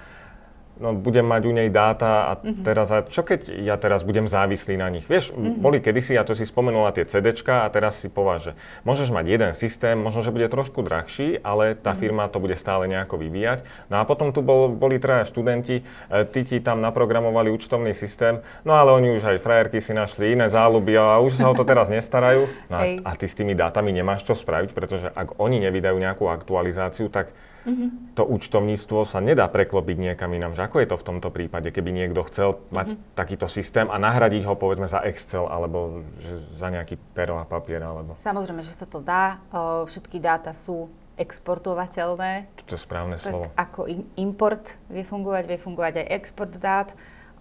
no, 0.84 0.92
budem 0.92 1.24
mať 1.24 1.42
u 1.48 1.52
nej 1.56 1.72
dáta 1.72 2.28
a 2.28 2.32
mm-hmm. 2.36 2.64
teraz, 2.68 2.92
a 2.92 3.08
čo 3.08 3.24
keď 3.24 3.48
ja 3.64 3.80
teraz 3.80 4.04
budem 4.04 4.28
závislý 4.28 4.76
na 4.76 4.92
nich? 4.92 5.08
Vieš, 5.08 5.32
mm-hmm. 5.32 5.64
boli 5.64 5.80
kedysi, 5.80 6.20
ja 6.20 6.28
to 6.28 6.36
si 6.36 6.44
spomenula 6.44 6.92
tie 6.92 7.08
CDčka 7.08 7.64
a 7.64 7.72
teraz 7.72 8.04
si 8.04 8.12
považ, 8.12 8.52
že 8.52 8.54
môžeš 8.84 9.16
mať 9.16 9.26
jeden 9.32 9.52
systém, 9.56 9.96
možno, 9.96 10.20
že 10.20 10.36
bude 10.36 10.52
trošku 10.52 10.84
drahší, 10.84 11.40
ale 11.40 11.80
tá 11.80 11.96
mm-hmm. 11.96 12.02
firma 12.04 12.24
to 12.28 12.44
bude 12.44 12.60
stále 12.60 12.84
nejako 12.92 13.16
vyvíjať. 13.16 13.64
No 13.88 14.04
a 14.04 14.04
potom 14.04 14.36
tu 14.36 14.44
bol, 14.44 14.68
boli 14.68 15.00
traja 15.00 15.24
študenti, 15.24 15.80
e, 15.80 15.84
tí 16.28 16.44
ti 16.44 16.60
tam 16.60 16.84
naprogramovali 16.84 17.48
účtovný 17.48 17.96
systém, 17.96 18.44
no 18.68 18.76
ale 18.76 18.92
oni 18.92 19.16
už 19.16 19.24
aj 19.24 19.38
frajerky 19.40 19.80
si 19.80 19.96
našli 19.96 20.36
iné 20.36 20.52
záľuby 20.52 21.00
a 21.00 21.24
už 21.24 21.40
sa 21.40 21.48
o 21.48 21.56
to 21.56 21.64
teraz 21.64 21.88
nestarajú. 21.88 22.52
No 22.68 22.76
a, 22.76 22.84
a 23.08 23.12
ty 23.16 23.32
s 23.32 23.40
tými 23.40 23.56
dátami 23.56 23.96
nemáš 23.96 24.28
čo 24.28 24.36
spraviť, 24.36 24.76
pretože 24.76 25.08
ak 25.08 25.40
oni 25.40 25.64
nevydajú 25.64 25.96
nejakú 25.96 26.28
aktualizáciu, 26.28 27.08
tak 27.08 27.32
Mm-hmm. 27.64 28.20
To 28.20 28.24
účtovníctvo 28.28 29.08
sa 29.08 29.24
nedá 29.24 29.48
preklopiť 29.48 29.96
niekam 29.96 30.36
inám. 30.36 30.54
Že 30.54 30.68
ako 30.68 30.78
je 30.84 30.88
to 30.92 30.98
v 31.00 31.08
tomto 31.08 31.30
prípade, 31.32 31.72
keby 31.72 31.96
niekto 31.96 32.22
chcel 32.28 32.60
mať 32.76 32.94
mm-hmm. 32.94 33.16
takýto 33.16 33.48
systém 33.48 33.88
a 33.88 33.96
nahradiť 33.96 34.44
ho 34.44 34.60
povedzme 34.60 34.86
za 34.86 35.00
Excel 35.08 35.48
alebo 35.48 36.04
že 36.20 36.44
za 36.60 36.68
nejaký 36.68 37.00
pero 37.16 37.40
a 37.40 37.48
papier? 37.48 37.80
Alebo... 37.80 38.20
Samozrejme, 38.20 38.62
že 38.68 38.76
sa 38.76 38.84
to 38.84 39.00
dá. 39.00 39.40
Všetky 39.88 40.20
dáta 40.20 40.52
sú 40.52 40.92
exportovateľné. 41.16 42.50
To 42.66 42.74
je 42.74 42.82
správne 42.82 43.16
tak 43.22 43.32
slovo. 43.32 43.46
Ako 43.54 43.86
import 44.18 44.76
vie 44.90 45.06
fungovať, 45.06 45.44
vie 45.46 45.60
fungovať 45.62 45.94
aj 46.04 46.08
export 46.10 46.54
dát. 46.58 46.92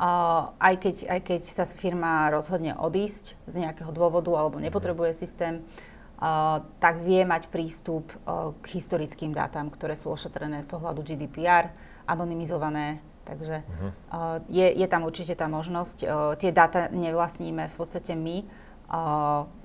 Uh, 0.02 0.50
aj, 0.58 0.82
keď, 0.82 0.96
aj 1.14 1.20
keď 1.22 1.42
sa 1.46 1.64
firma 1.68 2.26
rozhodne 2.32 2.74
odísť 2.74 3.38
z 3.46 3.54
nejakého 3.62 3.94
dôvodu 3.94 4.34
alebo 4.34 4.58
mhm. 4.58 4.66
nepotrebuje 4.66 5.14
systém, 5.14 5.62
tak 6.78 7.02
vie 7.02 7.26
mať 7.26 7.50
prístup 7.50 8.14
k 8.62 8.64
historickým 8.78 9.34
dátam, 9.34 9.66
ktoré 9.74 9.98
sú 9.98 10.14
ošetrené 10.14 10.62
z 10.62 10.70
pohľadu 10.70 11.02
GDPR, 11.02 11.74
anonymizované. 12.06 13.02
Takže 13.22 13.62
uh-huh. 13.62 13.90
je, 14.50 14.66
je 14.70 14.86
tam 14.86 15.02
určite 15.06 15.34
tá 15.34 15.46
možnosť. 15.46 16.06
Tie 16.38 16.50
dáta 16.54 16.90
nevlastníme 16.90 17.70
v 17.70 17.76
podstate 17.78 18.14
my. 18.14 18.46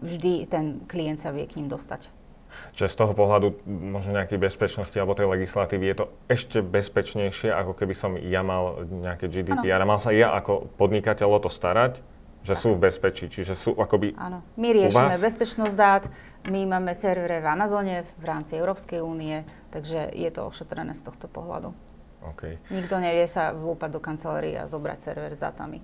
Vždy 0.01 0.49
ten 0.49 0.81
klient 0.89 1.21
sa 1.21 1.29
vie 1.29 1.45
k 1.45 1.61
ním 1.61 1.69
dostať. 1.69 2.09
Čiže 2.73 2.93
z 2.93 2.97
toho 2.97 3.13
pohľadu 3.13 3.61
možno 3.69 4.17
nejakej 4.17 4.41
bezpečnosti 4.41 4.97
alebo 4.97 5.13
tej 5.13 5.29
legislatívy 5.29 5.93
je 5.93 5.95
to 6.01 6.05
ešte 6.25 6.57
bezpečnejšie, 6.65 7.53
ako 7.53 7.77
keby 7.77 7.93
som 7.93 8.17
ja 8.17 8.41
mal 8.41 8.81
nejaké 8.85 9.29
GDPR 9.29 9.81
ano. 9.81 9.85
a 9.85 9.91
mal 9.97 9.99
sa 10.01 10.09
ja 10.09 10.33
ako 10.33 10.69
podnikateľ 10.77 11.37
o 11.37 11.39
to 11.41 11.49
starať, 11.53 12.01
že 12.43 12.53
sú 12.55 12.77
v 12.77 12.87
bezpečí, 12.87 13.27
čiže 13.27 13.57
sú 13.57 13.75
akoby 13.75 14.15
Áno, 14.15 14.43
my 14.55 14.69
riešime 14.71 15.19
bezpečnosť 15.19 15.75
dát, 15.75 16.03
my 16.47 16.63
máme 16.63 16.95
servere 16.95 17.43
v 17.43 17.47
Amazone 17.47 18.07
v 18.17 18.23
rámci 18.23 18.55
Európskej 18.55 19.03
únie, 19.03 19.43
takže 19.73 20.11
je 20.15 20.29
to 20.31 20.47
ošetrené 20.47 20.95
z 20.95 21.01
tohto 21.03 21.27
pohľadu. 21.27 21.75
Okay. 22.33 22.57
Nikto 22.73 22.97
nevie 22.97 23.29
sa 23.29 23.53
vlúpať 23.53 23.89
do 23.93 24.01
kancelárie 24.01 24.57
a 24.57 24.65
zobrať 24.65 24.99
server 24.99 25.31
s 25.37 25.39
dátami. 25.39 25.79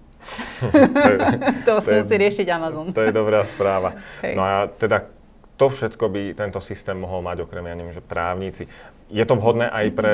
to, 1.63 1.71
to, 1.85 1.89
musí 1.93 2.15
riešiť 2.17 2.47
Amazon. 2.49 2.89
To 2.91 3.05
je 3.05 3.13
dobrá 3.13 3.45
správa. 3.45 3.95
Okay. 4.19 4.33
No 4.33 4.41
a 4.43 4.67
teda 4.67 5.07
to 5.55 5.69
všetko 5.69 6.09
by 6.09 6.21
tento 6.33 6.59
systém 6.59 6.97
mohol 6.97 7.21
mať 7.21 7.45
okrem, 7.45 7.63
ja 7.69 7.75
neviem, 7.77 7.93
že 7.93 8.01
právnici. 8.01 8.65
Je 9.13 9.23
to 9.23 9.37
vhodné 9.37 9.69
aj 9.69 9.85
pre 9.93 10.13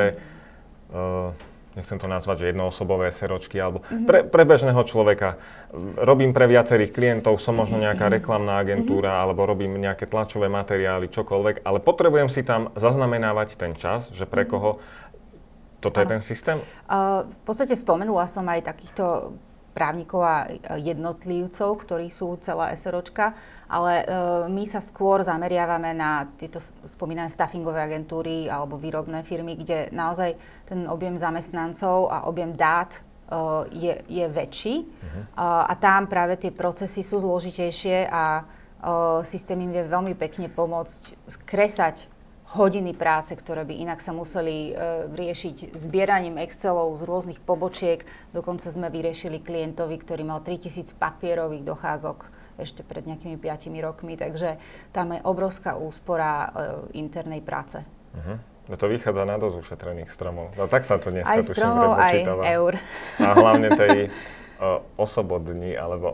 uh, 0.92 1.32
nechcem 1.80 1.96
to 1.96 2.12
nazvať, 2.12 2.44
že 2.44 2.46
jednoosobové 2.52 3.08
seročky, 3.16 3.56
alebo 3.56 3.82
mm-hmm. 3.88 4.06
pre, 4.06 4.20
pre 4.28 4.44
bežného 4.44 4.84
človeka. 4.84 5.40
Robím 5.96 6.36
pre 6.36 6.46
viacerých 6.52 6.92
klientov, 6.92 7.40
som 7.40 7.56
možno 7.56 7.80
nejaká 7.80 8.12
mhm. 8.12 8.14
reklamná 8.20 8.60
agentúra, 8.60 9.16
mm-hmm. 9.16 9.24
alebo 9.26 9.42
robím 9.48 9.80
nejaké 9.80 10.06
tlačové 10.06 10.52
materiály, 10.52 11.08
čokoľvek, 11.08 11.64
ale 11.64 11.80
potrebujem 11.80 12.28
si 12.28 12.44
tam 12.44 12.76
zaznamenávať 12.76 13.56
ten 13.56 13.74
čas, 13.80 14.12
že 14.12 14.28
pre 14.28 14.44
mhm. 14.44 14.50
koho 14.52 14.72
toto 15.80 16.04
ano. 16.04 16.04
je 16.04 16.08
ten 16.12 16.22
systém? 16.22 16.58
Uh, 16.92 17.24
v 17.24 17.44
podstate 17.48 17.72
spomenula 17.80 18.28
som 18.28 18.44
aj 18.52 18.68
takýchto 18.68 19.32
právnikov 19.72 20.22
a 20.26 20.50
jednotlivcov, 20.76 21.86
ktorí 21.86 22.10
sú 22.10 22.36
celá 22.42 22.74
SROčka, 22.74 23.34
ale 23.70 23.94
e, 24.02 24.06
my 24.50 24.64
sa 24.66 24.82
skôr 24.82 25.22
zameriavame 25.22 25.94
na 25.94 26.26
tieto 26.36 26.58
spomínané 26.90 27.30
staffingové 27.30 27.86
agentúry 27.86 28.50
alebo 28.50 28.82
výrobné 28.82 29.22
firmy, 29.22 29.56
kde 29.56 29.94
naozaj 29.94 30.36
ten 30.66 30.90
objem 30.90 31.16
zamestnancov 31.16 32.10
a 32.10 32.26
objem 32.26 32.58
dát 32.58 32.98
e, 32.98 33.00
je, 33.74 33.94
je 34.10 34.26
väčší 34.26 34.76
uh-huh. 34.84 35.24
a, 35.70 35.74
tam 35.78 36.10
práve 36.10 36.42
tie 36.42 36.50
procesy 36.50 37.06
sú 37.06 37.22
zložitejšie 37.22 38.10
a 38.10 38.42
e, 38.42 38.44
systém 39.24 39.62
im 39.62 39.72
vie 39.72 39.86
veľmi 39.86 40.18
pekne 40.18 40.50
pomôcť 40.50 41.30
skresať 41.30 42.19
hodiny 42.58 42.98
práce, 42.98 43.38
ktoré 43.38 43.62
by 43.62 43.78
inak 43.78 44.00
sa 44.02 44.10
museli 44.10 44.74
e, 44.74 45.06
riešiť 45.14 45.78
zbieraním 45.78 46.42
Excelov 46.42 46.98
z 46.98 47.06
rôznych 47.06 47.40
pobočiek. 47.46 48.02
Dokonca 48.34 48.74
sme 48.74 48.90
vyriešili 48.90 49.38
klientovi, 49.38 50.02
ktorý 50.02 50.26
mal 50.26 50.42
3000 50.42 50.98
papierových 50.98 51.62
dochádzok 51.62 52.18
ešte 52.60 52.82
pred 52.82 53.06
nejakými 53.06 53.38
5 53.38 53.70
rokmi, 53.86 54.20
takže 54.20 54.60
tam 54.92 55.14
je 55.14 55.22
obrovská 55.22 55.78
úspora 55.78 56.30
e, 56.34 56.48
internej 56.98 57.46
práce. 57.46 57.86
Uh-huh. 58.18 58.42
No 58.70 58.76
to 58.78 58.86
vychádza 58.86 59.26
na 59.26 59.38
dosť 59.38 59.56
ušetrených 59.66 60.10
stromov. 60.10 60.54
No 60.58 60.66
tak 60.70 60.86
sa 60.86 61.02
to 61.02 61.10
dneska 61.10 61.30
aj 61.30 61.42
tuším 61.42 61.70
prepočítava. 61.74 62.44
Aj 62.46 62.54
eur. 62.54 62.74
A 63.18 63.30
hlavne 63.34 63.70
tej 63.74 63.98
uh, 64.62 64.86
osobodní 64.94 65.74
alebo 65.74 66.14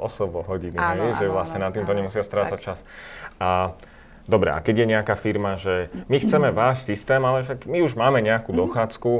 Áno, 0.80 1.12
hej, 1.12 1.20
že 1.20 1.26
vlastne 1.28 1.60
áno, 1.60 1.68
na 1.68 1.72
týmto 1.76 1.92
áno, 1.92 2.00
nemusia 2.00 2.24
strácať 2.24 2.60
čas. 2.64 2.80
A 3.44 3.76
Dobre, 4.26 4.50
a 4.50 4.58
keď 4.58 4.76
je 4.82 4.92
nejaká 4.98 5.16
firma, 5.22 5.54
že 5.54 5.94
my 6.10 6.18
chceme 6.18 6.50
váš 6.50 6.82
systém, 6.90 7.22
ale 7.22 7.46
však 7.46 7.70
my 7.70 7.86
už 7.86 7.94
máme 7.94 8.26
nejakú 8.26 8.50
mm-hmm. 8.50 8.66
dochádzku, 8.66 9.12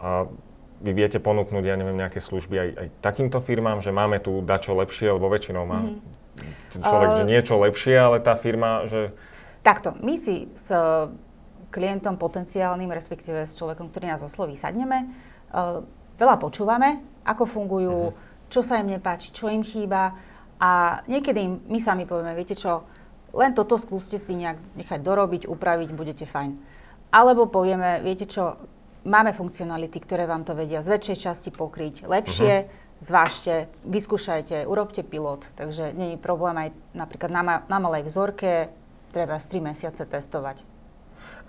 a 0.00 0.26
vy 0.80 0.90
viete 0.96 1.22
ponúknuť, 1.22 1.64
ja 1.64 1.76
neviem, 1.78 1.94
nejaké 1.94 2.18
služby 2.18 2.56
aj, 2.56 2.68
aj 2.74 2.88
takýmto 3.04 3.38
firmám, 3.38 3.78
že 3.84 3.94
máme 3.94 4.18
tu 4.18 4.42
dačo 4.42 4.74
lepšie, 4.74 5.12
lebo 5.12 5.30
väčšinou 5.30 5.64
má 5.68 5.86
mm-hmm. 5.86 6.82
človek, 6.82 7.10
uh, 7.12 7.16
že 7.22 7.24
niečo 7.30 7.54
lepšie, 7.62 7.94
ale 7.94 8.16
tá 8.18 8.34
firma, 8.34 8.90
že... 8.90 9.14
Takto, 9.62 9.94
my 10.00 10.18
si 10.18 10.50
s 10.56 10.72
klientom 11.70 12.18
potenciálnym, 12.18 12.90
respektíve 12.90 13.46
s 13.46 13.54
človekom, 13.54 13.92
ktorý 13.92 14.10
nás 14.10 14.24
osloví, 14.24 14.58
sadneme, 14.58 15.14
uh, 15.54 15.84
veľa 16.18 16.36
počúvame, 16.42 17.04
ako 17.22 17.44
fungujú, 17.46 17.98
mm-hmm. 18.10 18.50
čo 18.50 18.66
sa 18.66 18.82
im 18.82 18.90
nepáči, 18.90 19.30
čo 19.30 19.46
im 19.46 19.62
chýba 19.62 20.16
a 20.60 21.00
niekedy 21.06 21.38
im, 21.44 21.54
my 21.68 21.78
sami 21.78 22.04
povieme, 22.04 22.32
viete 22.36 22.56
čo, 22.56 22.88
len 23.30 23.54
toto 23.54 23.78
skúste 23.78 24.18
si 24.18 24.34
nejak 24.34 24.58
nechať 24.74 25.00
dorobiť, 25.02 25.42
upraviť, 25.46 25.90
budete 25.94 26.26
fajn. 26.26 26.58
Alebo 27.10 27.50
povieme, 27.50 28.02
viete 28.02 28.26
čo, 28.26 28.58
máme 29.04 29.32
funkcionality, 29.32 29.98
ktoré 30.02 30.26
vám 30.28 30.44
to 30.46 30.54
vedia 30.54 30.84
z 30.84 30.98
väčšej 30.98 31.16
časti 31.30 31.50
pokryť 31.50 32.06
lepšie, 32.06 32.52
uh-huh. 32.66 33.02
zvážte, 33.02 33.54
vyskúšajte, 33.86 34.66
urobte 34.68 35.02
pilot. 35.02 35.48
Takže 35.56 35.94
je 35.94 36.18
problém 36.20 36.56
aj 36.56 36.68
napríklad 36.94 37.30
na, 37.32 37.42
ma- 37.42 37.62
na 37.66 37.78
malej 37.80 38.06
vzorke, 38.06 38.70
treba 39.10 39.38
3 39.38 39.58
mesiace 39.62 40.06
testovať. 40.06 40.62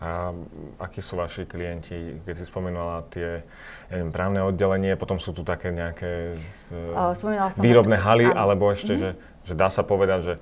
A 0.02 0.34
akí 0.82 0.98
sú 0.98 1.14
vaši 1.14 1.46
klienti, 1.46 2.18
keď 2.26 2.34
si 2.34 2.46
spomínala 2.50 3.06
tie 3.14 3.46
neviem, 3.94 4.10
právne 4.10 4.42
oddelenie, 4.42 4.98
potom 4.98 5.22
sú 5.22 5.30
tu 5.30 5.46
také 5.46 5.70
nejaké 5.70 6.34
z, 6.34 6.74
uh, 6.74 7.62
výrobné 7.62 8.02
haly, 8.02 8.34
áno. 8.34 8.34
alebo 8.34 8.74
ešte, 8.74 8.98
mm-hmm. 8.98 9.14
že, 9.46 9.46
že 9.46 9.54
dá 9.54 9.70
sa 9.70 9.86
povedať, 9.86 10.20
že 10.26 10.34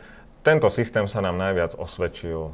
tento 0.49 0.67
systém 0.73 1.05
sa 1.05 1.21
nám 1.21 1.37
najviac 1.37 1.77
osvedčil 1.77 2.49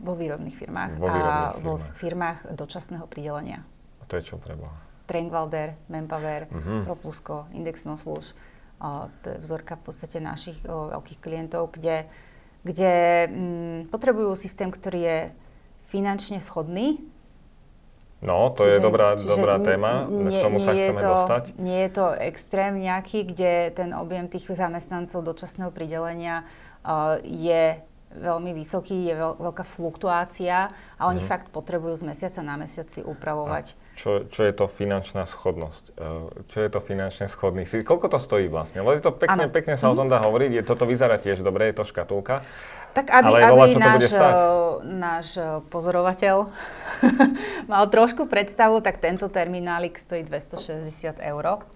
vo 0.00 0.12
výrobných 0.16 0.56
firmách 0.56 0.90
vo 0.96 1.06
výrobných 1.06 1.28
a 1.28 1.36
firmách. 1.52 1.64
vo 1.64 1.74
firmách 2.00 2.38
dočasného 2.56 3.06
pridelenia. 3.06 3.60
A 4.00 4.04
to 4.08 4.16
je 4.16 4.32
čo 4.32 4.40
treba? 4.40 4.72
Trenkwalder, 5.04 5.76
Manpower, 5.92 6.48
uh-huh. 6.48 6.88
Proplusko, 6.88 7.52
Index 7.52 7.84
Nosluž. 7.84 8.32
Uh, 8.80 9.12
to 9.20 9.36
je 9.36 9.38
vzorka 9.44 9.76
v 9.76 9.82
podstate 9.84 10.18
našich 10.18 10.56
uh, 10.64 10.96
veľkých 10.96 11.20
klientov, 11.20 11.76
kde, 11.76 12.08
kde 12.64 12.92
mm, 13.28 13.80
potrebujú 13.92 14.32
systém, 14.34 14.72
ktorý 14.72 15.00
je 15.04 15.18
finančne 15.92 16.40
schodný. 16.40 17.04
No, 18.24 18.48
to 18.56 18.64
čiže, 18.64 18.72
je 18.72 18.78
dobrá, 18.80 19.08
dobrá 19.20 19.60
téma, 19.60 20.08
nie, 20.08 20.40
k 20.40 20.48
tomu 20.48 20.56
sa 20.56 20.72
chceme 20.72 20.96
to, 20.96 21.08
dostať. 21.12 21.42
Nie 21.60 21.84
je 21.84 21.90
to 21.92 22.06
extrém 22.16 22.72
nejaký, 22.80 23.28
kde 23.28 23.68
ten 23.76 23.92
objem 23.92 24.32
tých 24.32 24.48
zamestnancov 24.48 25.20
dočasného 25.20 25.68
pridelenia 25.68 26.48
je 27.24 27.80
veľmi 28.14 28.54
vysoký, 28.54 29.10
je 29.10 29.14
veľ, 29.18 29.42
veľká 29.42 29.64
fluktuácia 29.66 30.70
a 30.70 31.02
oni 31.10 31.18
mm. 31.18 31.26
fakt 31.26 31.46
potrebujú 31.50 31.98
z 31.98 32.14
mesiaca 32.14 32.40
na 32.46 32.54
mesiac 32.54 32.86
si 32.86 33.02
upravovať. 33.02 33.74
čo, 33.98 34.26
čo 34.30 34.46
je 34.46 34.54
to 34.54 34.70
finančná 34.70 35.26
schodnosť? 35.26 35.84
Uh, 35.98 36.30
čo 36.46 36.62
je 36.62 36.70
to 36.70 36.78
finančne 36.78 37.26
schodný 37.26 37.66
si? 37.66 37.82
Koľko 37.82 38.14
to 38.14 38.18
stojí 38.22 38.46
vlastne? 38.46 38.86
Lebo 38.86 38.94
je 38.94 39.02
to 39.02 39.10
pekne, 39.10 39.50
pekne 39.50 39.74
sa 39.74 39.90
mm. 39.90 39.92
o 39.92 39.98
tom 39.98 40.06
dá 40.06 40.22
hovoriť, 40.22 40.50
je, 40.54 40.62
toto 40.62 40.86
vyzerá 40.86 41.18
tiež 41.18 41.42
dobre, 41.42 41.74
je 41.74 41.82
to 41.82 41.84
škatulka. 41.86 42.46
Tak 42.94 43.10
aby, 43.10 43.26
Ale 43.26 43.38
aby 43.42 43.50
volá, 43.50 43.66
náš, 43.74 44.04
náš 44.86 45.28
pozorovateľ 45.74 46.46
mal 47.70 47.90
trošku 47.90 48.30
predstavu, 48.30 48.78
tak 48.78 49.02
tento 49.02 49.26
terminálik 49.26 49.98
stojí 49.98 50.22
260 50.22 51.18
eur. 51.18 51.66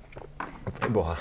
Boha. 0.86 1.18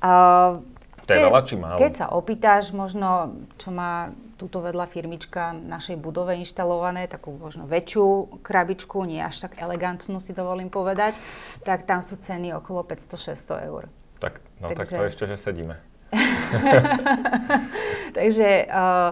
Uh, 0.00 0.64
to 1.06 1.14
je 1.14 1.22
veľa 1.22 1.42
či 1.46 1.54
málo? 1.54 1.78
Keď 1.78 1.92
sa 1.94 2.06
opýtaš 2.10 2.74
možno, 2.74 3.38
čo 3.56 3.70
má 3.70 4.10
túto 4.36 4.60
vedľa 4.60 4.90
firmička 4.90 5.56
našej 5.56 5.96
budove 5.96 6.36
inštalované, 6.36 7.08
takú 7.08 7.32
možno 7.38 7.64
väčšiu 7.64 8.40
krabičku, 8.44 9.00
nie 9.08 9.22
až 9.22 9.48
tak 9.48 9.56
elegantnú 9.56 10.20
si 10.20 10.36
dovolím 10.36 10.68
povedať, 10.68 11.16
tak 11.64 11.88
tam 11.88 12.04
sú 12.04 12.20
ceny 12.20 12.52
okolo 12.58 12.84
500-600 12.84 13.68
eur. 13.70 13.88
Tak, 14.20 14.44
no 14.60 14.72
Takže... 14.72 14.76
tak 14.76 14.86
to 14.92 15.08
ešte, 15.08 15.24
že 15.24 15.36
sedíme. 15.40 15.76
Takže 18.18 18.48
uh, 18.70 19.10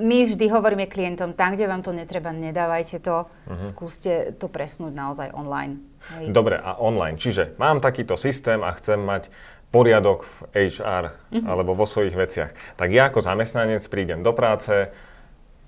my 0.00 0.18
vždy 0.24 0.46
hovoríme 0.48 0.86
klientom, 0.86 1.34
tam, 1.34 1.58
kde 1.58 1.66
vám 1.66 1.82
to 1.82 1.90
netreba, 1.92 2.30
nedávajte 2.30 3.02
to, 3.02 3.26
uh-huh. 3.26 3.60
skúste 3.60 4.32
to 4.38 4.46
presnúť 4.46 4.94
naozaj 4.94 5.28
online. 5.34 5.82
Hej. 6.16 6.32
Dobre, 6.32 6.56
a 6.56 6.80
online. 6.80 7.20
Čiže 7.20 7.58
mám 7.60 7.84
takýto 7.84 8.16
systém 8.16 8.64
a 8.64 8.72
chcem 8.78 8.96
mať 8.96 9.28
poriadok 9.70 10.26
v 10.26 10.68
HR 10.70 11.14
uh-huh. 11.14 11.46
alebo 11.46 11.78
vo 11.78 11.86
svojich 11.86 12.14
veciach. 12.14 12.50
Tak 12.74 12.88
ja 12.90 13.08
ako 13.08 13.22
zamestnanec 13.22 13.86
prídem 13.86 14.26
do 14.26 14.34
práce, 14.34 14.90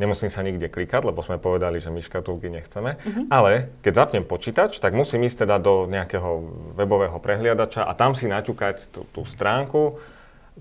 nemusím 0.02 0.26
sa 0.26 0.42
nikde 0.42 0.66
klikať, 0.66 1.06
lebo 1.06 1.22
sme 1.22 1.38
povedali, 1.38 1.78
že 1.78 1.94
my 1.94 2.02
škatulky 2.02 2.50
nechceme, 2.50 2.98
uh-huh. 2.98 3.24
ale 3.30 3.70
keď 3.86 3.92
zapnem 3.94 4.26
počítač, 4.26 4.82
tak 4.82 4.90
musím 4.92 5.22
ísť 5.22 5.46
teda 5.46 5.62
do 5.62 5.86
nejakého 5.86 6.30
webového 6.74 7.16
prehliadača 7.22 7.86
a 7.86 7.94
tam 7.94 8.18
si 8.18 8.26
naťukať 8.26 8.90
tú, 8.90 9.06
tú 9.14 9.22
stránku, 9.22 10.02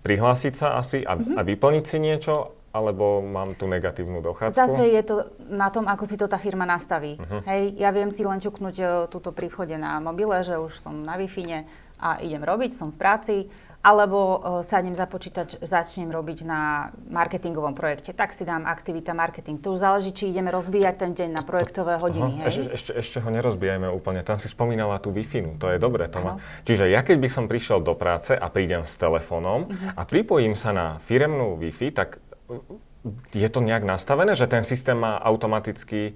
prihlásiť 0.06 0.54
sa 0.56 0.78
asi 0.78 1.02
a, 1.02 1.18
uh-huh. 1.18 1.36
a 1.36 1.42
vyplniť 1.42 1.86
si 1.90 1.98
niečo, 1.98 2.54
alebo 2.72 3.20
mám 3.20 3.52
tu 3.60 3.68
negatívnu 3.68 4.24
dochádzku? 4.24 4.56
Zase 4.56 4.96
je 4.96 5.04
to 5.04 5.16
na 5.52 5.68
tom, 5.68 5.92
ako 5.92 6.08
si 6.08 6.16
to 6.16 6.32
tá 6.32 6.40
firma 6.40 6.64
nastaví. 6.64 7.20
Uh-huh. 7.20 7.44
Hej, 7.44 7.76
ja 7.76 7.92
viem 7.92 8.16
si 8.16 8.24
len 8.24 8.40
ťuknúť 8.40 8.76
e, 8.80 8.86
túto 9.12 9.36
pri 9.36 9.52
vchode 9.52 9.76
na 9.76 10.00
mobile, 10.00 10.40
že 10.40 10.56
už 10.56 10.80
som 10.80 11.04
na 11.04 11.20
wi 11.20 11.28
a 12.02 12.18
idem 12.20 12.42
robiť, 12.42 12.74
som 12.74 12.90
v 12.90 12.98
práci, 12.98 13.36
alebo 13.82 14.18
uh, 14.18 14.38
sadnem 14.62 14.94
za 14.94 15.10
počítač, 15.10 15.58
začnem 15.58 16.14
robiť 16.14 16.46
na 16.46 16.94
marketingovom 17.10 17.74
projekte. 17.74 18.14
Tak 18.14 18.30
si 18.30 18.46
dám 18.46 18.70
aktivita 18.70 19.18
marketing. 19.18 19.58
To 19.66 19.74
už 19.74 19.82
záleží, 19.82 20.14
či 20.14 20.30
ideme 20.30 20.54
rozbíjať 20.54 20.96
ten 21.02 21.12
deň 21.18 21.30
na 21.34 21.42
projektové 21.42 21.98
hodiny. 21.98 22.46
Aha, 22.46 22.46
hej? 22.46 22.50
Ešte, 22.54 22.70
ešte, 22.78 22.92
ešte 23.02 23.18
ho 23.26 23.30
nerozbijajme 23.34 23.90
úplne. 23.90 24.22
Tam 24.22 24.38
si 24.38 24.46
spomínala 24.46 25.02
tú 25.02 25.10
wi 25.10 25.26
to 25.58 25.66
je 25.74 25.78
dobre. 25.82 26.06
To 26.14 26.20
má. 26.22 26.34
Čiže 26.62 26.94
ja 26.94 27.02
keď 27.02 27.18
by 27.26 27.30
som 27.30 27.50
prišiel 27.50 27.82
do 27.82 27.98
práce 27.98 28.38
a 28.38 28.46
prídem 28.54 28.86
s 28.86 28.94
telefónom 29.02 29.66
uh-huh. 29.66 29.98
a 29.98 30.02
pripojím 30.06 30.54
sa 30.54 30.70
na 30.70 31.02
firemnú 31.10 31.58
Wi-Fi, 31.58 31.90
tak 31.94 32.22
je 33.34 33.50
to 33.50 33.60
nejak 33.66 33.82
nastavené, 33.82 34.38
že 34.38 34.46
ten 34.46 34.62
systém 34.62 34.94
má 34.94 35.18
automaticky 35.18 36.14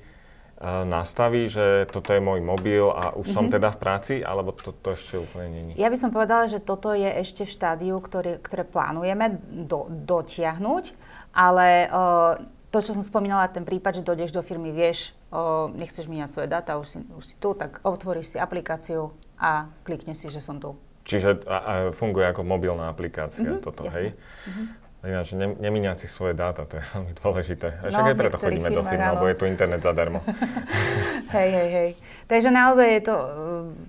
nastaví, 0.66 1.46
že 1.46 1.86
toto 1.94 2.10
je 2.10 2.22
môj 2.22 2.42
mobil 2.42 2.90
a 2.90 3.14
už 3.14 3.30
mm-hmm. 3.30 3.36
som 3.38 3.46
mhm. 3.46 3.54
teda 3.54 3.70
v 3.70 3.78
práci, 3.78 4.14
alebo 4.26 4.50
to, 4.56 4.74
to 4.74 4.98
ešte 4.98 5.22
úplne 5.22 5.48
není? 5.54 5.72
Ja 5.78 5.94
by 5.94 5.98
som 6.00 6.10
povedala, 6.10 6.50
že 6.50 6.58
toto 6.58 6.92
je 6.92 7.08
ešte 7.22 7.46
v 7.46 7.54
štádiu, 7.54 7.96
ktoré, 8.02 8.42
ktoré 8.42 8.66
plánujeme 8.66 9.38
do, 9.46 9.86
dotiahnuť, 9.90 10.98
ale 11.36 11.86
uh, 11.92 12.42
to, 12.74 12.82
čo 12.82 12.98
som 12.98 13.06
spomínala, 13.06 13.52
ten 13.52 13.64
prípad, 13.64 14.02
že 14.02 14.08
dojdeš 14.08 14.34
do 14.34 14.42
firmy, 14.42 14.74
vieš, 14.74 15.14
uh, 15.30 15.70
nechceš 15.70 16.10
míňať 16.10 16.30
svoje 16.34 16.48
dáta, 16.50 16.82
už 16.82 16.88
si, 16.88 17.00
už 17.14 17.24
si 17.24 17.36
tu, 17.38 17.54
tak 17.54 17.84
otvoríš 17.86 18.36
si 18.36 18.38
aplikáciu 18.42 19.14
a 19.38 19.70
klikne 19.86 20.18
si, 20.18 20.28
že 20.32 20.42
som 20.42 20.58
tu. 20.58 20.74
Čiže 21.06 21.46
a, 21.46 21.58
a 21.62 21.74
funguje 21.94 22.26
ako 22.26 22.42
mobilná 22.42 22.90
aplikácia 22.90 23.46
mm-hmm, 23.46 23.62
toto, 23.62 23.86
jasne. 23.86 23.96
hej? 23.96 24.08
Mm-hmm. 24.18 24.85
Ináč, 25.06 25.38
ne, 25.38 25.54
nemíňať 25.54 26.06
si 26.06 26.08
svoje 26.10 26.34
dáta, 26.34 26.66
to 26.66 26.82
je 26.82 26.84
veľmi 26.98 27.14
dôležité. 27.22 27.68
A 27.80 27.94
však 27.94 28.06
no, 28.06 28.10
aj 28.10 28.18
preto 28.18 28.38
chodíme 28.42 28.70
do 28.74 28.82
firmy, 28.82 29.08
lebo 29.14 29.26
je 29.30 29.36
tu 29.38 29.46
internet 29.46 29.82
zadarmo. 29.86 30.20
hej, 31.38 31.50
hej, 31.54 31.70
hej. 31.70 31.90
Takže 32.26 32.50
naozaj 32.50 32.88
je 32.90 33.02
to 33.06 33.16
uh, 33.16 33.28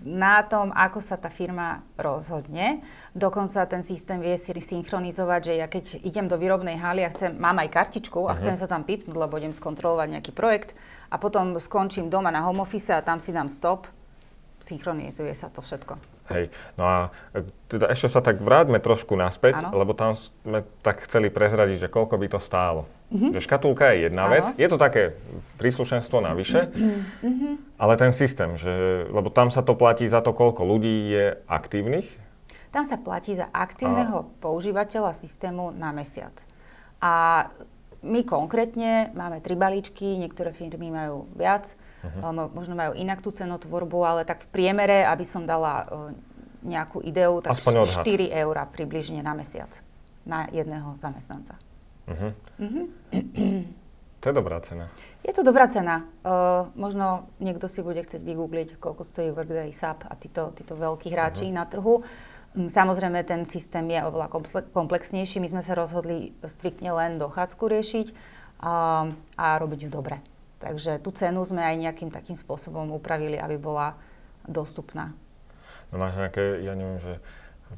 na 0.05 0.45
tom, 0.45 0.69
ako 0.77 1.01
sa 1.01 1.17
tá 1.17 1.33
firma 1.33 1.81
rozhodne. 1.97 2.85
Dokonca 3.17 3.65
ten 3.65 3.81
systém 3.81 4.21
vie 4.21 4.37
si 4.37 4.53
synchronizovať, 4.53 5.41
že 5.41 5.53
ja 5.57 5.67
keď 5.67 6.05
idem 6.05 6.29
do 6.29 6.37
výrobnej 6.37 6.77
haly 6.77 7.09
a 7.09 7.13
chcem, 7.13 7.33
mám 7.33 7.57
aj 7.65 7.73
kartičku 7.73 8.29
a 8.29 8.33
uh-huh. 8.33 8.39
chcem 8.41 8.57
sa 8.61 8.69
tam 8.69 8.85
pipnúť, 8.85 9.17
lebo 9.17 9.41
idem 9.41 9.57
skontrolovať 9.57 10.21
nejaký 10.21 10.33
projekt 10.37 10.77
a 11.09 11.17
potom 11.17 11.57
skončím 11.57 12.13
doma 12.13 12.29
na 12.29 12.45
home 12.45 12.61
office 12.61 12.93
a 12.93 13.01
tam 13.01 13.25
si 13.25 13.33
dám 13.33 13.49
stop, 13.49 13.89
synchronizuje 14.69 15.33
sa 15.33 15.49
to 15.49 15.65
všetko. 15.65 16.16
Hej, 16.27 16.51
no 16.75 16.85
a 16.85 16.97
e, 17.35 17.47
teda 17.71 17.87
ešte 17.91 18.11
sa 18.11 18.19
tak 18.19 18.43
vráťme 18.43 18.83
trošku 18.83 19.15
naspäť, 19.15 19.63
ano. 19.63 19.79
lebo 19.79 19.95
tam 19.95 20.19
sme 20.19 20.67
tak 20.83 21.07
chceli 21.07 21.31
prezradiť, 21.31 21.87
že 21.87 21.93
koľko 21.93 22.19
by 22.19 22.27
to 22.27 22.41
stálo. 22.43 22.91
Mm-hmm. 23.15 23.31
Že 23.39 23.41
škatulka 23.47 23.95
je 23.95 24.11
jedna 24.11 24.27
ano. 24.27 24.33
vec, 24.35 24.47
je 24.59 24.67
to 24.67 24.79
také 24.79 25.15
príslušenstvo 25.63 26.19
navyše, 26.19 26.67
mm-hmm. 26.67 27.79
ale 27.79 27.93
ten 27.95 28.11
systém, 28.11 28.59
že, 28.59 29.07
lebo 29.07 29.31
tam 29.31 29.55
sa 29.55 29.63
to 29.63 29.79
platí 29.79 30.11
za 30.11 30.19
to, 30.19 30.35
koľko 30.35 30.67
ľudí 30.67 31.15
je 31.15 31.27
aktívnych. 31.47 32.11
Tam 32.75 32.83
sa 32.83 32.99
platí 32.99 33.39
za 33.39 33.47
aktívneho 33.55 34.27
a... 34.27 34.29
používateľa 34.43 35.15
systému 35.15 35.71
na 35.71 35.95
mesiac. 35.95 36.35
A 36.99 37.47
my 38.03 38.27
konkrétne 38.27 39.15
máme 39.15 39.39
tri 39.39 39.55
balíčky, 39.55 40.19
niektoré 40.19 40.51
firmy 40.51 40.91
majú 40.91 41.31
viac, 41.39 41.71
Uh-huh. 42.05 42.51
Možno 42.53 42.77
majú 42.77 42.93
inak 42.93 43.25
tú 43.25 43.33
cenotvorbu, 43.33 43.99
ale 44.05 44.21
tak 44.29 44.45
v 44.47 44.53
priemere, 44.53 45.07
aby 45.09 45.25
som 45.25 45.49
dala 45.49 45.89
nejakú 46.67 46.99
ideu, 47.01 47.39
tak 47.41 47.55
Aspoň 47.57 47.87
4 48.05 48.43
eur 48.43 48.55
približne 48.75 49.23
na 49.23 49.33
mesiac 49.33 49.71
na 50.27 50.51
jedného 50.51 50.99
zamestnanca. 50.99 51.55
Uh-huh. 52.11 52.35
Uh-huh. 52.59 52.87
To 54.21 54.35
je 54.35 54.35
dobrá 54.35 54.59
cena. 54.59 54.91
Je 55.23 55.31
to 55.31 55.47
dobrá 55.47 55.71
cena. 55.71 56.03
Uh, 56.27 56.67
možno 56.75 57.31
niekto 57.39 57.71
si 57.71 57.79
bude 57.79 58.03
chcieť 58.03 58.27
vygoogliť, 58.27 58.69
koľko 58.83 59.07
stojí 59.07 59.31
Workday, 59.31 59.71
SAP 59.71 60.03
a 60.03 60.19
títo, 60.19 60.51
títo 60.51 60.75
veľkí 60.75 61.07
hráči 61.15 61.47
uh-huh. 61.47 61.59
na 61.63 61.65
trhu. 61.71 62.03
Mm, 62.59 62.73
samozrejme, 62.73 63.23
ten 63.23 63.47
systém 63.47 63.87
je 63.87 64.03
oveľa 64.03 64.33
komplexnejší. 64.75 65.39
My 65.39 65.47
sme 65.47 65.63
sa 65.63 65.79
rozhodli 65.79 66.35
striktne 66.43 66.91
len 66.91 67.23
dochádzku 67.23 67.71
riešiť 67.71 68.07
a, 68.67 69.07
a 69.39 69.47
robiť 69.63 69.87
ju 69.87 69.91
dobre. 69.95 70.19
Takže 70.57 70.99
tú 71.05 71.13
cenu 71.13 71.45
sme 71.45 71.61
aj 71.61 71.77
nejakým 71.77 72.09
takým 72.09 72.37
spôsobom 72.37 72.89
upravili, 72.97 73.37
aby 73.37 73.61
bola 73.61 73.97
dostupná. 74.49 75.13
No 75.93 76.01
máš 76.01 76.17
nejaké, 76.17 76.65
ja 76.65 76.73
neviem, 76.73 76.99
že 76.99 77.21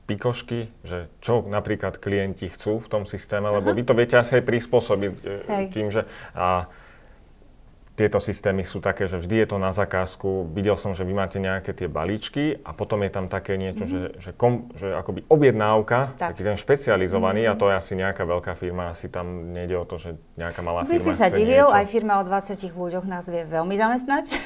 pikošky, 0.04 0.68
že 0.84 1.08
čo 1.24 1.40
napríklad 1.44 1.96
klienti 1.96 2.52
chcú 2.52 2.78
v 2.78 2.88
tom 2.88 3.02
systéme, 3.08 3.48
lebo 3.48 3.72
vy 3.72 3.82
to 3.88 3.96
viete 3.96 4.20
asi 4.20 4.40
aj 4.40 4.44
prispôsobiť 4.44 5.12
e, 5.24 5.24
Hej. 5.48 5.64
tým, 5.72 5.88
že 5.88 6.04
a, 6.36 6.68
tieto 7.98 8.22
systémy 8.22 8.62
sú 8.62 8.78
také, 8.78 9.10
že 9.10 9.18
vždy 9.18 9.42
je 9.42 9.46
to 9.50 9.58
na 9.58 9.74
zakázku. 9.74 10.46
Videl 10.54 10.78
som, 10.78 10.94
že 10.94 11.02
vy 11.02 11.18
máte 11.18 11.42
nejaké 11.42 11.74
tie 11.74 11.90
balíčky 11.90 12.62
a 12.62 12.70
potom 12.70 13.02
je 13.02 13.10
tam 13.10 13.26
také 13.26 13.58
niečo, 13.58 13.90
mm-hmm. 13.90 14.22
že, 14.22 14.22
že, 14.22 14.30
kom, 14.38 14.70
že 14.78 14.94
akoby 14.94 15.26
objednávka, 15.26 16.14
tak. 16.14 16.38
taký 16.38 16.46
ten 16.46 16.54
špecializovaný 16.54 17.50
mm-hmm. 17.50 17.58
a 17.58 17.60
to 17.60 17.66
je 17.66 17.74
asi 17.74 17.92
nejaká 17.98 18.22
veľká 18.22 18.54
firma, 18.54 18.94
asi 18.94 19.10
tam 19.10 19.50
nejde 19.50 19.74
o 19.74 19.82
to, 19.82 19.98
že 19.98 20.14
nejaká 20.38 20.62
malá 20.62 20.86
By 20.86 20.94
firma 20.94 21.06
si 21.10 21.12
sa 21.18 21.26
divil, 21.26 21.66
niečo. 21.66 21.74
aj 21.74 21.84
firma 21.90 22.22
o 22.22 22.24
20 22.24 22.54
ľuďoch 22.70 23.06
nás 23.10 23.26
vie 23.26 23.42
veľmi 23.42 23.74
zamestnať. 23.74 24.24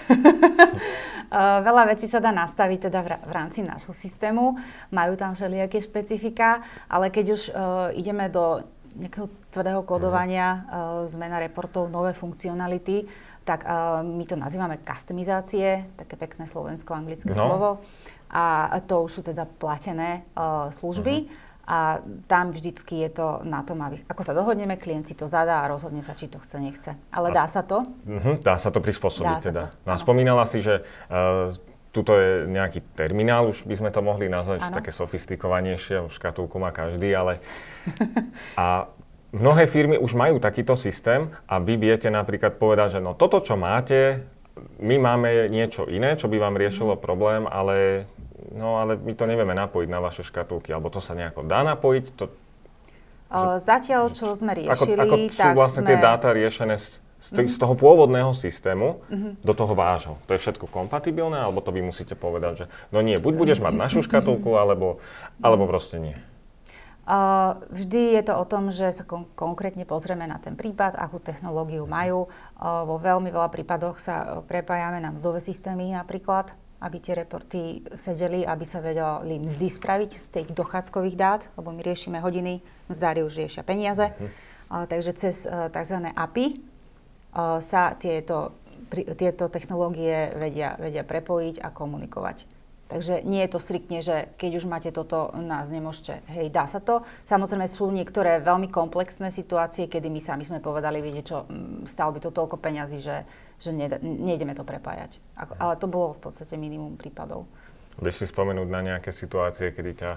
Veľa 1.69 1.89
vecí 1.89 2.13
sa 2.13 2.21
dá 2.21 2.29
nastaviť 2.29 2.93
teda 2.93 3.01
v 3.25 3.33
rámci 3.33 3.65
nášho 3.65 3.97
systému, 3.97 4.57
majú 4.93 5.17
tam 5.17 5.33
všelijaké 5.33 5.81
špecifika, 5.81 6.61
ale 6.93 7.09
keď 7.09 7.27
už 7.33 7.43
uh, 7.49 7.89
ideme 7.97 8.29
do 8.29 8.61
nejakého 8.93 9.33
tvrdého 9.49 9.81
kódovania, 9.89 10.49
uh, 10.49 10.61
zmena 11.09 11.41
reportov, 11.41 11.89
nové 11.89 12.13
funkcionality, 12.13 13.09
tak 13.43 13.67
uh, 13.67 14.01
my 14.07 14.25
to 14.27 14.39
nazývame 14.39 14.79
customizácie, 14.83 15.87
také 15.99 16.15
pekné 16.15 16.47
slovensko-anglické 16.47 17.35
no. 17.35 17.39
slovo. 17.39 17.71
A 18.33 18.81
to 18.89 19.05
už 19.05 19.21
sú 19.21 19.23
teda 19.23 19.45
platené 19.45 20.25
uh, 20.33 20.73
služby. 20.73 21.29
Uh-huh. 21.29 21.51
A 21.63 22.03
tam 22.27 22.51
vždycky 22.51 23.07
je 23.07 23.23
to 23.23 23.45
na 23.47 23.63
tom, 23.63 23.79
aby, 23.87 24.03
ako 24.11 24.23
sa 24.27 24.35
dohodneme, 24.35 24.75
klient 24.81 25.07
si 25.07 25.15
to 25.15 25.31
zadá 25.31 25.63
a 25.63 25.71
rozhodne 25.71 26.03
sa, 26.03 26.19
či 26.19 26.27
to 26.27 26.43
chce, 26.43 26.59
nechce. 26.59 26.91
Ale 27.15 27.31
dá 27.31 27.47
sa 27.47 27.63
to? 27.63 27.87
Uh-huh, 28.03 28.41
dá 28.43 28.59
sa 28.59 28.75
to 28.75 28.83
prispôsobiť 28.83 29.39
dá 29.39 29.45
teda. 29.45 29.63
To, 29.71 29.87
no, 29.87 29.95
spomínala 29.95 30.43
si, 30.49 30.59
že 30.59 30.83
uh, 30.83 31.55
tuto 31.93 32.17
je 32.17 32.49
nejaký 32.49 32.83
terminál, 32.97 33.53
už 33.53 33.69
by 33.69 33.79
sme 33.79 33.91
to 33.93 34.01
mohli 34.01 34.27
nazvať, 34.27 34.65
ano. 34.65 34.75
také 34.81 34.91
sofistikovanejšie, 34.97 36.01
už 36.03 36.17
škatulku 36.17 36.57
má 36.57 36.73
každý, 36.73 37.13
ale... 37.13 37.39
A 38.57 38.89
mnohé 39.33 39.65
firmy 39.67 39.97
už 39.97 40.13
majú 40.13 40.37
takýto 40.39 40.77
systém 40.77 41.33
a 41.49 41.57
vy 41.59 41.81
viete 41.81 42.13
napríklad 42.13 42.61
povedať, 42.61 42.99
že 42.99 43.01
no 43.01 43.17
toto, 43.17 43.41
čo 43.41 43.57
máte, 43.57 44.23
my 44.79 45.01
máme 45.01 45.49
niečo 45.49 45.89
iné, 45.89 46.15
čo 46.21 46.29
by 46.29 46.37
vám 46.37 46.61
riešilo 46.61 47.01
problém, 47.01 47.49
ale, 47.49 48.05
no, 48.53 48.77
ale 48.77 49.01
my 49.01 49.13
to 49.17 49.25
nevieme 49.25 49.57
napojiť 49.57 49.89
na 49.89 50.01
vaše 50.05 50.23
škatulky, 50.23 50.71
alebo 50.71 50.93
to 50.93 51.01
sa 51.01 51.17
nejako 51.17 51.49
dá 51.49 51.65
napojiť? 51.65 52.05
To, 52.21 52.25
že, 53.33 53.65
Zatiaľ, 53.65 54.13
čo 54.13 54.37
sme 54.37 54.53
riešili, 54.53 55.01
ako, 55.01 55.17
ako 55.17 55.17
sú 55.33 55.41
tak 55.41 55.57
vlastne 55.57 55.83
sme... 55.83 55.89
tie 55.89 55.97
dáta 55.97 56.29
riešené 56.37 56.77
z, 56.77 57.01
z, 57.17 57.29
mm-hmm. 57.33 57.49
z 57.49 57.57
toho 57.57 57.75
pôvodného 57.75 58.37
systému 58.37 59.01
mm-hmm. 59.09 59.33
do 59.41 59.53
toho 59.57 59.73
vášho. 59.73 60.21
To 60.29 60.37
je 60.37 60.43
všetko 60.45 60.69
kompatibilné, 60.69 61.41
alebo 61.41 61.65
to 61.65 61.73
vy 61.73 61.81
musíte 61.81 62.13
povedať, 62.13 62.53
že 62.53 62.67
no 62.93 63.01
nie, 63.01 63.17
buď 63.17 63.33
budeš 63.33 63.59
mať 63.65 63.73
našu 63.73 64.01
škatulku, 64.07 64.53
alebo, 64.53 65.01
alebo 65.41 65.65
proste 65.65 65.97
nie. 65.97 66.21
Vždy 67.73 68.15
je 68.15 68.23
to 68.23 68.39
o 68.39 68.47
tom, 68.47 68.71
že 68.71 68.95
sa 68.95 69.03
kon- 69.03 69.27
konkrétne 69.35 69.83
pozrieme 69.83 70.23
na 70.23 70.39
ten 70.39 70.55
prípad, 70.55 70.95
akú 70.95 71.19
technológiu 71.19 71.83
majú. 71.83 72.31
Vo 72.63 72.97
veľmi 73.03 73.27
veľa 73.27 73.51
prípadoch 73.51 73.99
sa 73.99 74.15
uh, 74.23 74.27
prepájame 74.47 75.03
na 75.03 75.11
mzdové 75.11 75.43
systémy 75.43 75.91
napríklad, 75.99 76.55
aby 76.79 77.03
tie 77.03 77.19
reporty 77.19 77.83
sedeli, 77.99 78.47
aby 78.47 78.63
sa 78.63 78.79
vedeli 78.79 79.43
mzdy 79.43 79.67
spraviť 79.67 80.11
z 80.15 80.27
tých 80.31 80.49
dochádzkových 80.55 81.17
dát, 81.19 81.43
lebo 81.59 81.75
my 81.75 81.83
riešime 81.83 82.23
hodiny, 82.23 82.63
mzdári 82.87 83.27
už 83.27 83.35
riešia 83.35 83.67
peniaze. 83.67 84.15
Uh, 84.71 84.87
takže 84.87 85.11
cez 85.19 85.43
uh, 85.43 85.75
tzv. 85.75 86.07
API 86.15 86.63
uh, 87.35 87.59
sa 87.59 87.99
tieto, 87.99 88.55
pri, 88.87 89.11
tieto 89.19 89.51
technológie 89.51 90.39
vedia, 90.39 90.79
vedia 90.79 91.03
prepojiť 91.03 91.67
a 91.67 91.75
komunikovať. 91.75 92.47
Takže 92.93 93.25
nie 93.25 93.41
je 93.49 93.51
to 93.57 93.57
striktne, 93.57 94.05
že 94.05 94.29
keď 94.37 94.61
už 94.61 94.69
máte 94.69 94.93
toto, 94.93 95.33
nás 95.33 95.73
nemôžete. 95.73 96.21
Hej, 96.29 96.53
dá 96.53 96.69
sa 96.69 96.77
to. 96.77 97.09
Samozrejme 97.25 97.65
sú 97.65 97.89
niektoré 97.89 98.37
veľmi 98.45 98.69
komplexné 98.69 99.33
situácie, 99.33 99.89
kedy 99.89 100.13
my 100.13 100.21
sami 100.21 100.45
sme 100.45 100.61
povedali, 100.61 101.01
viete 101.01 101.25
čo, 101.25 101.49
stalo 101.89 102.13
by 102.13 102.21
to 102.21 102.29
toľko 102.29 102.61
peňazí, 102.61 103.01
že, 103.01 103.25
že 103.57 103.73
nejdeme 103.73 104.53
to 104.53 104.61
prepájať. 104.61 105.17
Ako, 105.41 105.53
ale 105.57 105.81
to 105.81 105.89
bolo 105.89 106.13
v 106.13 106.29
podstate 106.29 106.61
minimum 106.61 107.01
prípadov. 107.01 107.49
Vieš 107.97 108.21
si 108.21 108.27
spomenúť 108.29 108.69
na 108.69 108.85
nejaké 108.85 109.09
situácie, 109.09 109.73
kedy 109.73 109.93
ťa 109.97 110.13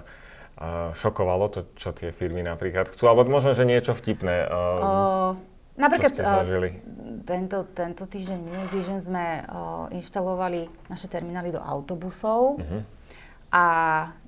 šokovalo 1.00 1.48
to, 1.48 1.60
čo 1.80 1.96
tie 1.96 2.12
firmy 2.12 2.44
napríklad 2.44 2.92
chcú? 2.92 3.08
Alebo 3.08 3.24
možno, 3.28 3.56
že 3.56 3.64
niečo 3.64 3.96
vtipné? 3.96 4.48
Uh, 4.48 5.36
Napríklad 5.76 6.12
uh, 6.20 6.40
tento, 7.28 7.68
tento 7.76 8.04
týždeň, 8.08 8.38
minulý 8.40 8.68
týždeň 8.72 8.98
sme 8.98 9.24
uh, 9.44 9.86
inštalovali 9.92 10.72
naše 10.88 11.06
terminály 11.06 11.52
do 11.52 11.60
autobusov 11.60 12.56
uh-huh. 12.56 12.80
a 13.52 13.64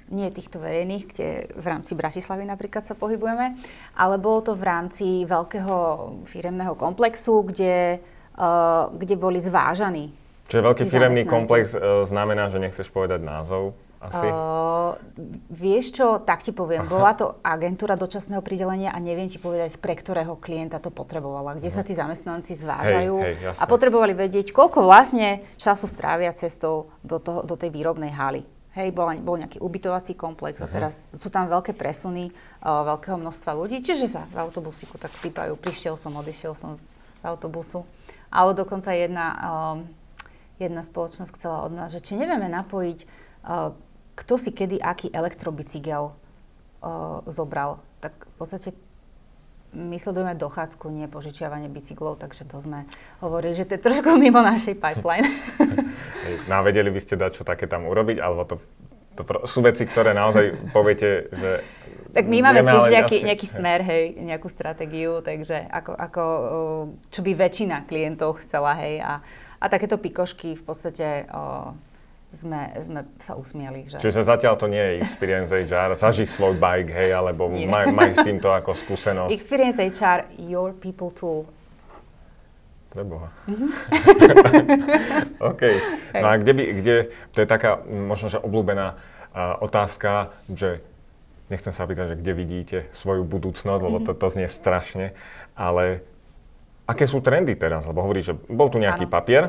nie 0.09 0.29
týchto 0.33 0.61
verejných, 0.61 1.05
kde 1.09 1.29
v 1.57 1.67
rámci 1.69 1.93
Bratislavy 1.93 2.49
napríklad 2.49 2.89
sa 2.89 2.97
pohybujeme, 2.97 3.61
ale 3.97 4.17
bolo 4.17 4.41
to 4.41 4.53
v 4.57 4.65
rámci 4.65 5.07
veľkého 5.29 5.77
firemného 6.29 6.77
komplexu, 6.77 7.45
kde, 7.45 8.01
uh, 8.37 8.93
kde 8.93 9.17
boli 9.17 9.41
zvážaní. 9.41 10.13
Čiže 10.49 10.65
veľký 10.65 10.85
firemný 10.89 11.29
komplex 11.29 11.77
uh, 11.77 12.05
znamená, 12.09 12.49
že 12.49 12.61
nechceš 12.61 12.89
povedať 12.89 13.21
názov? 13.21 13.77
Asi? 13.99 14.27
Uh, 14.31 14.95
vieš 15.51 15.91
čo, 15.99 16.23
tak 16.23 16.47
ti 16.47 16.55
poviem. 16.55 16.87
Aha. 16.87 16.91
Bola 16.91 17.13
to 17.19 17.43
agentúra 17.43 17.99
dočasného 17.99 18.39
pridelenia 18.47 18.95
a 18.95 18.99
neviem 19.03 19.27
ti 19.27 19.43
povedať, 19.43 19.75
pre 19.83 19.99
ktorého 19.99 20.39
klienta 20.39 20.79
to 20.79 20.95
potrebovala. 20.95 21.59
Kde 21.59 21.67
uh-huh. 21.67 21.75
sa 21.75 21.83
mhm. 21.83 21.89
tí 21.91 21.93
zamestnanci 21.99 22.53
zvážajú 22.55 23.15
hej, 23.19 23.35
hej, 23.43 23.59
a 23.59 23.65
potrebovali 23.67 24.15
vedieť, 24.15 24.55
koľko 24.55 24.87
vlastne 24.87 25.43
času 25.59 25.91
strávia 25.91 26.31
cestou 26.31 26.95
do, 27.03 27.19
toho, 27.19 27.43
do 27.43 27.59
tej 27.59 27.75
výrobnej 27.75 28.15
haly. 28.15 28.47
Hej, 28.79 28.95
bol, 28.95 29.11
bol 29.19 29.35
nejaký 29.43 29.59
ubytovací 29.59 30.15
komplex 30.15 30.63
uh-huh. 30.63 30.67
a 30.67 30.71
mhm. 30.71 30.75
teraz 30.79 30.95
sú 31.19 31.27
tam 31.35 31.51
veľké 31.51 31.75
presuny 31.75 32.31
uh, 32.31 32.87
veľkého 32.95 33.19
množstva 33.19 33.51
ľudí, 33.59 33.83
čiže 33.83 34.07
sa 34.07 34.23
v 34.31 34.39
autobusiku 34.39 34.95
tak 34.95 35.11
pýpajú, 35.19 35.59
prišiel 35.59 35.99
som, 35.99 36.15
odišiel 36.15 36.55
som 36.55 36.79
z 37.19 37.25
autobusu. 37.27 37.83
Ale 38.31 38.55
dokonca 38.55 38.95
jedna, 38.95 39.27
um, 39.35 39.89
jedna 40.63 40.87
spoločnosť 40.87 41.35
chcela 41.35 41.67
od 41.67 41.73
nás, 41.75 41.91
že 41.91 42.05
či 42.05 42.15
nevieme 42.15 42.47
napojiť 42.47 42.99
uh, 43.03 43.73
kto 44.19 44.35
si 44.35 44.51
kedy 44.51 44.83
aký 44.83 45.15
elektrobicykel 45.15 46.11
uh, 46.11 47.23
zobral. 47.31 47.79
Tak 48.03 48.27
v 48.27 48.35
podstate 48.35 48.69
my 49.77 50.01
sledujeme 50.01 50.33
dochádzku, 50.35 50.89
nie 50.89 51.07
požičiavanie 51.07 51.69
bicyklov, 51.69 52.17
takže 52.17 52.49
to 52.49 52.57
sme 52.59 52.89
hovorili, 53.21 53.53
že 53.53 53.69
to 53.69 53.77
je 53.77 53.85
trošku 53.85 54.17
mimo 54.23 54.41
našej 54.41 54.81
pipeline. 54.81 55.29
no 56.49 56.53
a 56.59 56.63
vedeli 56.65 56.89
by 56.89 57.01
ste 57.01 57.21
dať 57.21 57.41
čo 57.41 57.43
také 57.45 57.69
tam 57.69 57.85
urobiť, 57.87 58.17
alebo 58.19 58.49
to, 58.49 58.57
to 59.15 59.23
sú 59.45 59.61
veci, 59.61 59.85
ktoré 59.85 60.17
naozaj 60.17 60.73
poviete, 60.73 61.29
že... 61.31 61.51
Tak 62.09 62.25
my 62.25 62.41
máme 62.41 62.65
tiež 62.65 62.89
nejaký, 62.89 63.17
asi... 63.21 63.27
nejaký 63.29 63.47
smer, 63.47 63.81
hej, 63.85 64.05
nejakú 64.25 64.49
stratégiu, 64.49 65.21
takže 65.21 65.69
ako, 65.69 65.93
ako, 65.93 66.25
čo 67.13 67.21
by 67.21 67.33
väčšina 67.37 67.85
klientov 67.85 68.41
chcela, 68.49 68.73
hej, 68.81 69.05
a, 69.05 69.21
a 69.61 69.65
takéto 69.69 70.01
pikošky 70.01 70.57
v 70.57 70.63
podstate 70.65 71.29
sme, 72.33 72.61
sme 72.85 73.01
sa 73.19 73.33
usmiali. 73.35 73.89
Že... 73.89 74.05
Čiže 74.05 74.21
zatiaľ 74.21 74.61
to 74.61 74.69
nie 74.69 74.81
je 74.81 74.93
Experience 75.01 75.49
HR, 75.49 75.97
zaži 75.97 76.29
svoj 76.29 76.61
bike, 76.61 76.93
hej, 76.93 77.17
alebo 77.17 77.49
maj, 77.49 77.89
maj 77.89 78.13
s 78.13 78.21
týmto 78.21 78.53
ako 78.53 78.77
skúsenosť. 78.77 79.33
Experience 79.33 79.81
HR, 79.81 80.29
your 80.37 80.77
people 80.77 81.09
tool. 81.09 81.49
Preboha. 82.89 83.29
Mm-hmm. 83.49 83.71
OK. 85.53 85.63
No 86.17 86.27
a 86.29 86.35
kde 86.41 86.53
by, 86.57 86.65
kde, 86.81 86.97
to 87.37 87.39
je 87.45 87.49
taká 87.49 87.85
možno, 87.85 88.33
že 88.33 88.41
obľúbená 88.41 88.97
uh, 88.97 89.61
otázka, 89.61 90.33
že 90.49 90.81
nechcem 91.53 91.73
sa 91.73 91.85
pýtať, 91.85 92.17
že 92.17 92.19
kde 92.21 92.33
vidíte 92.33 92.79
svoju 92.97 93.25
budúcnosť, 93.29 93.81
lebo 93.81 94.01
mm-hmm. 94.01 94.17
to, 94.17 94.21
to 94.21 94.27
znie 94.33 94.49
strašne, 94.49 95.13
ale 95.53 96.05
aké 96.89 97.05
sú 97.05 97.21
trendy 97.21 97.57
teraz? 97.57 97.85
Lebo 97.85 98.05
hovorí, 98.05 98.25
že 98.25 98.37
bol 98.37 98.73
tu 98.73 98.81
nejaký 98.81 99.05
ano. 99.05 99.13
papier, 99.13 99.45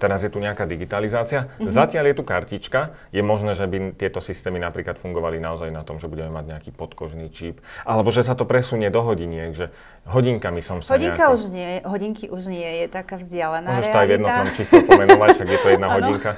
Teraz 0.00 0.24
je 0.24 0.32
tu 0.32 0.40
nejaká 0.40 0.64
digitalizácia. 0.64 1.52
Mm-hmm. 1.60 1.68
Zatiaľ 1.68 2.04
je 2.08 2.14
tu 2.16 2.24
kartička. 2.24 2.96
Je 3.12 3.20
možné, 3.20 3.52
že 3.52 3.68
by 3.68 3.92
tieto 4.00 4.24
systémy 4.24 4.56
napríklad 4.56 4.96
fungovali 4.96 5.36
naozaj 5.36 5.68
na 5.68 5.84
tom, 5.84 6.00
že 6.00 6.08
budeme 6.08 6.32
mať 6.32 6.56
nejaký 6.56 6.70
podkožný 6.72 7.28
čip. 7.28 7.60
Alebo 7.84 8.08
že 8.08 8.24
sa 8.24 8.32
to 8.32 8.48
presunie 8.48 8.88
do 8.88 9.04
hodiniek, 9.04 9.52
že 9.52 9.68
hodinkami 10.08 10.64
som 10.64 10.80
sa 10.80 10.96
Hodinka 10.96 11.28
nejako... 11.28 11.36
už 11.36 11.42
nie, 11.52 11.70
hodinky 11.84 12.32
už 12.32 12.48
nie 12.48 12.70
je 12.80 12.86
taká 12.88 13.20
vzdialená 13.20 13.68
Môžeš 13.68 13.84
realita. 13.84 13.92
to 13.92 14.00
aj 14.00 14.08
v 14.08 14.14
jednotnom 14.16 14.48
čísle 14.56 14.78
pomenovať, 14.88 15.28
však 15.36 15.48
je 15.52 15.58
to 15.60 15.68
jedna 15.68 15.88
hodinka. 16.00 16.30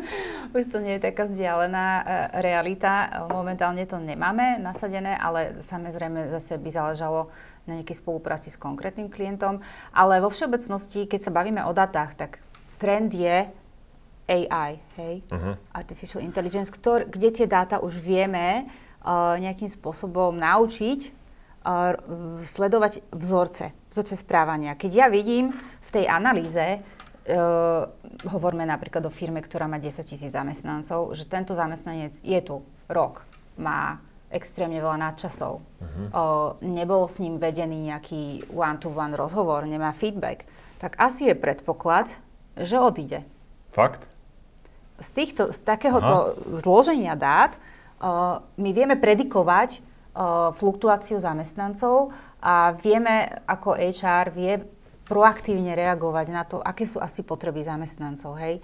už 0.56 0.64
to 0.72 0.78
nie 0.80 0.92
je 0.96 1.02
taká 1.04 1.22
vzdialená 1.28 1.86
uh, 2.00 2.04
realita. 2.40 2.92
Momentálne 3.28 3.84
to 3.84 4.00
nemáme 4.00 4.56
nasadené, 4.56 5.20
ale 5.20 5.60
samozrejme 5.60 6.32
zase 6.32 6.56
by 6.56 6.70
záležalo 6.72 7.28
na 7.68 7.80
nejakej 7.80 8.00
spolupráci 8.00 8.48
s 8.48 8.56
konkrétnym 8.56 9.12
klientom. 9.12 9.60
Ale 9.92 10.24
vo 10.24 10.32
všeobecnosti, 10.32 11.04
keď 11.04 11.20
sa 11.28 11.32
bavíme 11.32 11.62
o 11.68 11.72
datách, 11.76 12.16
tak 12.16 12.30
trend 12.82 13.14
je 13.14 13.46
AI, 14.26 14.70
hej, 14.98 15.14
uh-huh. 15.30 15.54
Artificial 15.70 16.26
Intelligence, 16.26 16.74
ktor, 16.74 17.06
kde 17.06 17.30
tie 17.30 17.46
dáta 17.46 17.78
už 17.78 18.02
vieme 18.02 18.66
uh, 18.66 19.38
nejakým 19.38 19.70
spôsobom 19.70 20.34
naučiť 20.34 21.00
uh, 21.62 21.94
sledovať 22.42 23.06
vzorce, 23.14 23.70
vzorce 23.94 24.14
správania. 24.18 24.74
Keď 24.74 24.90
ja 24.90 25.06
vidím 25.06 25.54
v 25.54 25.90
tej 25.94 26.04
analýze, 26.10 26.82
uh, 26.82 27.86
hovoríme 28.26 28.66
napríklad 28.66 29.06
o 29.06 29.14
firme, 29.14 29.38
ktorá 29.38 29.70
má 29.70 29.78
10 29.78 30.02
tisíc 30.02 30.34
zamestnancov, 30.34 31.14
že 31.14 31.30
tento 31.30 31.54
zamestnanec 31.54 32.18
je 32.18 32.40
tu 32.42 32.66
rok, 32.90 33.22
má 33.58 34.02
extrémne 34.32 34.80
veľa 34.80 34.96
nadčasov. 34.96 35.60
Uh-huh. 35.60 36.08
O, 36.08 36.22
nebol 36.64 37.04
s 37.04 37.20
ním 37.20 37.36
vedený 37.36 37.92
nejaký 37.92 38.48
one-to-one 38.48 39.12
rozhovor, 39.12 39.68
nemá 39.68 39.92
feedback, 39.92 40.48
tak 40.80 40.96
asi 40.96 41.28
je 41.28 41.36
predpoklad, 41.36 42.16
že 42.56 42.76
odíde. 42.78 43.24
Fakt? 43.72 44.04
Z, 45.00 45.10
týchto, 45.16 45.42
z 45.50 45.58
takéhoto 45.64 46.36
Aha. 46.36 46.60
zloženia 46.60 47.16
dát 47.16 47.56
uh, 47.56 48.44
my 48.60 48.70
vieme 48.70 48.94
predikovať 49.00 49.80
uh, 49.80 50.52
fluktuáciu 50.54 51.18
zamestnancov 51.18 52.12
a 52.38 52.76
vieme, 52.76 53.42
ako 53.48 53.78
HR 53.78 54.26
vie 54.30 54.62
proaktívne 55.08 55.74
reagovať 55.74 56.26
na 56.30 56.42
to, 56.46 56.62
aké 56.62 56.86
sú 56.86 57.02
asi 57.02 57.26
potreby 57.26 57.66
zamestnancov. 57.66 58.38
Hej? 58.38 58.60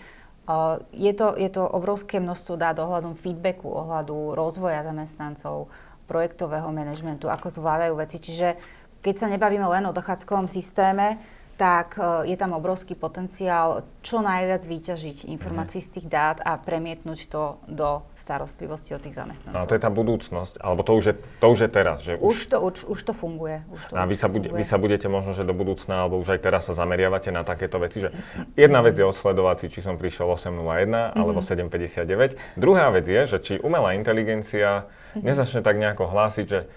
Uh, 0.48 0.80
je, 0.94 1.12
to, 1.16 1.34
je 1.34 1.50
to 1.50 1.64
obrovské 1.64 2.20
množstvo 2.20 2.54
dát 2.56 2.76
ohľadom 2.78 3.18
feedbacku, 3.18 3.68
ohľadu 3.68 4.36
rozvoja 4.36 4.84
zamestnancov, 4.84 5.68
projektového 6.08 6.72
manažmentu, 6.72 7.28
ako 7.28 7.52
zvládajú 7.52 7.94
veci. 8.00 8.16
Čiže 8.16 8.56
keď 9.04 9.14
sa 9.14 9.26
nebavíme 9.28 9.68
len 9.68 9.84
o 9.86 9.92
dochádzkovom 9.92 10.48
systéme, 10.48 11.20
tak 11.58 11.98
e, 11.98 12.30
je 12.30 12.36
tam 12.38 12.54
obrovský 12.54 12.94
potenciál 12.94 13.82
čo 14.06 14.22
najviac 14.22 14.62
vyťažiť 14.62 15.26
informácií 15.26 15.82
z 15.82 16.00
tých 16.00 16.06
dát 16.06 16.38
a 16.40 16.54
premietnúť 16.56 17.26
to 17.26 17.58
do 17.66 18.06
starostlivosti 18.14 18.94
o 18.94 19.02
tých 19.02 19.18
zamestnancov. 19.18 19.58
No, 19.58 19.68
to 19.68 19.74
je 19.74 19.82
tá 19.82 19.90
budúcnosť, 19.90 20.62
alebo 20.62 20.86
to 20.86 20.94
už 20.94 21.04
je, 21.04 21.14
to 21.42 21.46
už 21.50 21.58
je 21.66 21.68
teraz. 21.68 21.96
Že 22.06 22.12
už, 22.22 22.24
už, 22.24 22.38
to, 22.46 22.56
už, 22.62 22.76
už 22.86 23.00
to 23.02 23.12
funguje. 23.12 23.66
Už 23.74 23.90
to, 23.90 23.92
a 23.98 24.06
vy, 24.06 24.16
sa 24.16 24.30
bude, 24.30 24.48
vy 24.54 24.64
sa 24.64 24.78
budete 24.78 25.10
možno, 25.10 25.34
že 25.34 25.42
do 25.42 25.52
budúcna, 25.52 26.06
alebo 26.06 26.22
už 26.22 26.38
aj 26.38 26.40
teraz 26.40 26.70
sa 26.70 26.78
zameriavate 26.78 27.34
na 27.34 27.42
takéto 27.42 27.82
veci, 27.82 28.06
že 28.06 28.14
jedna 28.54 28.80
vec 28.80 28.94
je 28.94 29.04
odsledovať 29.04 29.66
si, 29.66 29.74
či 29.74 29.80
som 29.82 29.98
prišiel 29.98 30.30
8.01 30.30 30.54
mm-hmm. 30.54 31.18
alebo 31.18 31.42
7.59. 31.42 32.38
Druhá 32.54 32.94
vec 32.94 33.04
je, 33.04 33.20
že 33.26 33.38
či 33.42 33.52
umelá 33.58 33.98
inteligencia 33.98 34.86
mm-hmm. 34.86 35.26
nezačne 35.26 35.60
tak 35.66 35.74
nejako 35.74 36.06
hlásiť, 36.06 36.46
že 36.46 36.70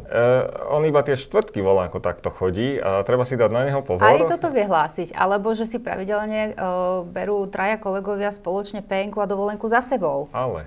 Uh, 0.00 0.72
on 0.72 0.82
iba 0.88 1.04
tie 1.04 1.18
štvrtky 1.18 1.60
volá, 1.60 1.88
ako 1.90 2.00
takto 2.00 2.32
chodí 2.32 2.80
a 2.80 3.04
treba 3.04 3.28
si 3.28 3.36
dať 3.36 3.50
na 3.52 3.68
neho 3.68 3.80
pozor. 3.84 4.04
Aj 4.04 4.20
toto 4.24 4.48
vie 4.48 4.64
hlásiť, 4.64 5.12
alebo 5.12 5.52
že 5.52 5.68
si 5.68 5.76
pravidelne 5.76 6.56
uh, 6.56 7.04
berú 7.04 7.44
traja 7.50 7.76
kolegovia 7.76 8.32
spoločne 8.32 8.80
penku 8.80 9.20
a 9.20 9.26
dovolenku 9.26 9.68
za 9.68 9.84
sebou. 9.84 10.32
Ale. 10.32 10.64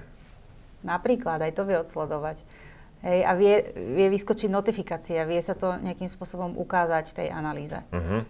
Napríklad, 0.86 1.42
aj 1.42 1.52
to 1.58 1.66
vie 1.66 1.82
odsledovať. 1.82 2.46
Hej, 3.06 3.20
a 3.22 3.32
vie, 3.38 3.56
vie 3.74 4.08
vyskočiť 4.10 4.50
notifikácia, 4.50 5.30
vie 5.30 5.38
sa 5.38 5.54
to 5.54 5.78
nejakým 5.78 6.10
spôsobom 6.10 6.58
ukázať 6.58 7.14
v 7.14 7.18
tej 7.22 7.28
analýze. 7.30 7.78
Uh-huh. 7.94 8.26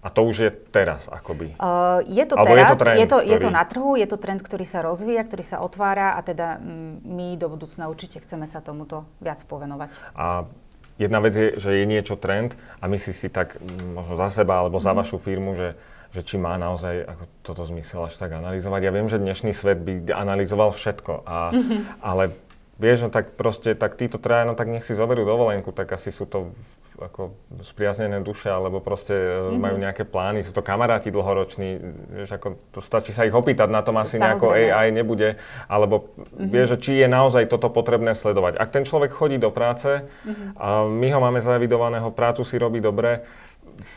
A 0.00 0.08
to 0.08 0.24
už 0.24 0.36
je 0.40 0.50
teraz, 0.72 1.12
akoby? 1.12 1.60
Uh, 1.60 2.00
je 2.08 2.24
to 2.24 2.40
Alebo 2.40 2.56
teraz, 2.56 2.72
je 2.72 2.72
to, 2.72 2.76
trend, 2.80 2.96
je, 2.96 3.06
to, 3.06 3.18
ktorý... 3.20 3.28
je 3.28 3.36
to 3.36 3.50
na 3.52 3.64
trhu, 3.68 3.90
je 4.00 4.08
to 4.08 4.16
trend, 4.16 4.40
ktorý 4.40 4.64
sa 4.64 4.80
rozvíja, 4.80 5.22
ktorý 5.28 5.44
sa 5.44 5.60
otvára 5.60 6.16
a 6.16 6.24
teda 6.24 6.56
my 7.04 7.36
do 7.36 7.52
budúcna 7.52 7.92
určite 7.92 8.24
chceme 8.24 8.48
sa 8.48 8.64
tomuto 8.64 9.04
viac 9.20 9.44
povenovať. 9.44 9.92
A 10.16 10.48
jedna 10.96 11.20
vec 11.20 11.36
je, 11.36 11.48
že 11.60 11.70
je 11.76 11.84
niečo 11.84 12.16
trend 12.16 12.56
a 12.80 12.88
myslíš 12.88 13.16
si 13.16 13.28
tak 13.28 13.60
možno 13.92 14.16
za 14.16 14.40
seba 14.40 14.64
alebo 14.64 14.80
za 14.80 14.96
mm. 14.96 14.98
vašu 15.04 15.20
firmu, 15.20 15.52
že, 15.52 15.76
že 16.16 16.24
či 16.24 16.40
má 16.40 16.56
naozaj 16.56 17.04
ako 17.04 17.24
toto 17.44 17.62
zmysel 17.68 18.08
až 18.08 18.16
tak 18.16 18.32
analyzovať. 18.32 18.80
Ja 18.80 18.92
viem, 18.96 19.08
že 19.12 19.20
dnešný 19.20 19.52
svet 19.52 19.84
by 19.84 20.16
analyzoval 20.16 20.72
všetko, 20.72 21.28
a, 21.28 21.52
mm-hmm. 21.52 21.80
ale 22.00 22.32
vieš, 22.80 23.04
no 23.04 23.10
tak 23.12 23.36
proste, 23.36 23.76
tak 23.76 24.00
títo 24.00 24.16
traja, 24.16 24.48
no 24.48 24.56
tak 24.56 24.72
nech 24.72 24.88
si 24.88 24.96
zoberú 24.96 25.28
dovolenku, 25.28 25.76
tak 25.76 25.92
asi 25.92 26.08
sú 26.08 26.24
to 26.24 26.56
ako 27.00 27.34
spriaznené 27.64 28.20
duše, 28.20 28.52
alebo 28.52 28.78
proste 28.84 29.12
mm-hmm. 29.12 29.56
majú 29.56 29.76
nejaké 29.80 30.04
plány, 30.04 30.44
sú 30.44 30.52
to 30.52 30.60
kamaráti 30.60 31.08
dlhoroční, 31.08 31.80
vieš, 32.12 32.36
ako 32.36 32.60
to 32.70 32.80
stačí 32.84 33.10
sa 33.16 33.24
ich 33.24 33.34
opýtať, 33.34 33.68
na 33.72 33.80
tom 33.80 33.96
asi 33.96 34.20
Samozrejme. 34.20 34.28
nejako 34.36 34.46
AI 34.52 34.88
nebude, 34.92 35.40
alebo 35.66 36.12
mm-hmm. 36.12 36.48
vieš, 36.52 36.66
že 36.76 36.78
či 36.78 36.92
je 37.00 37.08
naozaj 37.08 37.48
toto 37.48 37.72
potrebné 37.72 38.12
sledovať. 38.12 38.60
Ak 38.60 38.70
ten 38.70 38.84
človek 38.84 39.10
chodí 39.10 39.40
do 39.40 39.48
práce 39.48 40.04
mm-hmm. 40.04 40.60
a 40.60 40.84
my 40.84 41.08
ho 41.10 41.20
máme 41.20 41.40
zavidovaného, 41.40 42.12
prácu 42.12 42.44
si 42.44 42.60
robí 42.60 42.78
dobre, 42.84 43.24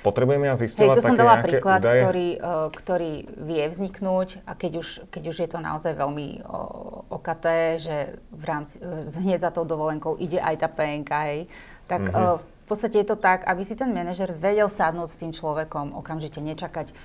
potrebujeme 0.04 0.48
ja 0.48 0.56
zistovať 0.56 0.96
Hej, 0.96 0.98
to 1.00 1.04
som 1.04 1.20
dala 1.20 1.44
príklad, 1.44 1.84
údaje? 1.84 2.00
Ktorý, 2.04 2.30
uh, 2.39 2.68
ktorý 2.72 3.12
vie 3.28 3.63
vzniknúť 3.68 4.44
a 4.48 4.56
keď 4.56 4.72
už, 4.80 4.88
keď 5.12 5.24
už 5.28 5.38
je 5.44 5.50
to 5.50 5.60
naozaj 5.60 5.94
veľmi 5.96 6.44
uh, 6.44 7.04
okaté, 7.12 7.80
že 7.80 7.96
v 8.32 8.44
rámci, 8.44 8.80
hneď 9.20 9.44
za 9.44 9.52
tou 9.52 9.68
dovolenkou 9.68 10.16
ide 10.20 10.39
aj 10.39 10.56
tá 10.63 10.68
PNK, 10.72 11.12
hej, 11.28 11.42
tak 11.88 12.08
mm-hmm. 12.08 12.53
V 12.63 12.65
podstate 12.65 13.04
je 13.04 13.08
to 13.12 13.19
tak, 13.19 13.43
aby 13.43 13.62
si 13.67 13.76
ten 13.76 13.91
manažer 13.91 14.32
vedel 14.32 14.71
sadnúť 14.71 15.10
s 15.12 15.19
tým 15.19 15.36
človekom, 15.36 15.91
okamžite 15.99 16.39
nečakať 16.39 16.95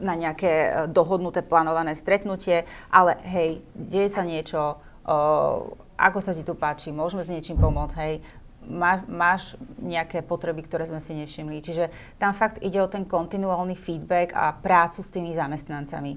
na 0.00 0.16
nejaké 0.16 0.48
e, 0.48 0.68
dohodnuté, 0.88 1.44
plánované 1.44 1.92
stretnutie, 1.92 2.64
ale 2.88 3.20
hej, 3.28 3.60
deje 3.76 4.08
sa 4.08 4.24
niečo, 4.24 4.80
o, 5.04 5.76
ako 6.00 6.18
sa 6.24 6.32
ti 6.32 6.40
tu 6.40 6.56
páči, 6.56 6.94
môžeme 6.94 7.20
s 7.20 7.28
niečím 7.28 7.60
pomôcť, 7.60 7.96
hej, 8.00 8.24
má, 8.64 9.04
máš 9.04 9.58
nejaké 9.82 10.24
potreby, 10.24 10.64
ktoré 10.64 10.86
sme 10.86 11.02
si 11.02 11.12
nevšimli. 11.18 11.60
Čiže 11.60 11.90
tam 12.16 12.32
fakt 12.32 12.62
ide 12.62 12.78
o 12.78 12.88
ten 12.88 13.04
kontinuálny 13.04 13.74
feedback 13.74 14.32
a 14.32 14.54
prácu 14.54 15.02
s 15.02 15.12
tými 15.12 15.34
zamestnancami. 15.36 16.16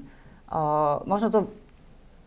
O, 0.56 0.62
možno 1.04 1.28
to 1.34 1.40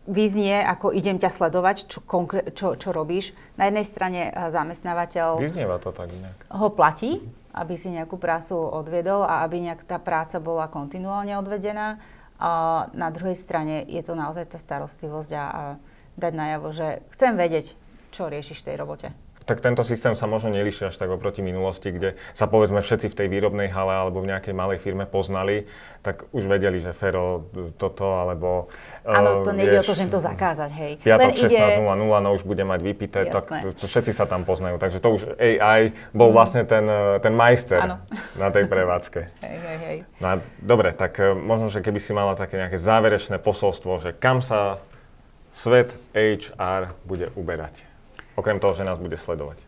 vyznie, 0.09 0.57
ako 0.65 0.89
idem 0.89 1.21
ťa 1.21 1.29
sledovať, 1.29 1.85
čo, 1.85 1.99
konkré- 2.01 2.49
čo, 2.51 2.73
čo 2.73 2.89
robíš. 2.89 3.31
Na 3.55 3.69
jednej 3.69 3.85
strane 3.85 4.21
eh, 4.27 4.49
zamestnávateľ... 4.49 5.37
Vyznieva 5.37 5.77
to 5.77 5.93
tak 5.93 6.09
inak. 6.09 6.35
Ho 6.49 6.73
platí, 6.73 7.21
aby 7.53 7.77
si 7.77 7.93
nejakú 7.93 8.17
prácu 8.17 8.57
odvedol 8.57 9.23
a 9.23 9.45
aby 9.45 9.69
nejak 9.69 9.85
tá 9.85 10.01
práca 10.01 10.41
bola 10.41 10.67
kontinuálne 10.67 11.37
odvedená. 11.37 12.01
A 12.39 12.87
na 12.95 13.11
druhej 13.13 13.35
strane 13.35 13.85
je 13.85 13.99
to 14.01 14.17
naozaj 14.17 14.47
tá 14.49 14.57
starostlivosť 14.57 15.31
a, 15.35 15.45
a 15.45 15.63
dať 16.17 16.33
najavo, 16.33 16.67
že 16.71 17.03
chcem 17.15 17.35
vedieť, 17.35 17.75
čo 18.09 18.31
riešiš 18.31 18.63
v 18.63 18.67
tej 18.67 18.75
robote 18.79 19.09
tak 19.49 19.65
tento 19.65 19.81
systém 19.81 20.13
sa 20.13 20.29
možno 20.29 20.53
nelíši 20.53 20.93
až 20.93 20.95
tak 21.01 21.09
oproti 21.09 21.41
minulosti, 21.41 21.89
kde 21.89 22.13
sa 22.37 22.45
povedzme 22.45 22.85
všetci 22.85 23.09
v 23.09 23.17
tej 23.17 23.27
výrobnej 23.33 23.73
hale 23.73 23.97
alebo 23.97 24.21
v 24.21 24.29
nejakej 24.29 24.53
malej 24.53 24.77
firme 24.77 25.09
poznali, 25.09 25.65
tak 26.05 26.29
už 26.29 26.45
vedeli, 26.45 26.77
že 26.77 26.93
Fero 26.93 27.49
toto 27.81 28.13
alebo... 28.13 28.69
Áno, 29.09 29.41
to 29.41 29.57
nejde 29.57 29.81
o 29.81 29.85
to, 29.89 29.97
že 29.97 30.05
im 30.05 30.13
to 30.13 30.21
zakázať, 30.21 30.69
hej. 30.77 30.91
Piatok 31.01 31.33
16.00, 31.33 31.81
no 31.97 32.29
už 32.37 32.45
bude 32.45 32.61
mať 32.61 32.79
vypité, 32.85 33.25
Jasné. 33.25 33.33
tak 33.33 33.43
to, 33.73 33.85
všetci 33.89 34.13
sa 34.13 34.29
tam 34.29 34.45
poznajú. 34.45 34.77
Takže 34.77 35.01
to 35.01 35.09
už 35.17 35.21
AI 35.41 35.97
bol 36.13 36.29
mm. 36.29 36.35
vlastne 36.37 36.61
ten, 36.69 36.85
eh, 36.85 37.17
ten 37.17 37.33
majster 37.33 37.81
ano. 37.81 37.97
na 38.37 38.53
tej 38.53 38.69
prevádzke. 38.69 39.19
hej, 39.49 39.57
hej, 39.65 39.77
hej. 39.81 39.97
No, 40.21 40.37
dobre, 40.61 40.93
tak 40.93 41.17
možno, 41.33 41.73
že 41.73 41.81
keby 41.81 41.97
si 41.97 42.13
mala 42.13 42.37
také 42.37 42.61
nejaké 42.61 42.77
záverečné 42.77 43.41
posolstvo, 43.41 43.97
že 43.97 44.13
kam 44.13 44.45
sa 44.45 44.77
svet 45.57 45.97
HR 46.13 46.93
bude 47.03 47.33
uberať. 47.33 47.88
Okrem 48.39 48.63
toho, 48.63 48.71
že 48.71 48.87
nás 48.87 48.95
bude 48.95 49.19
sledovať. 49.19 49.59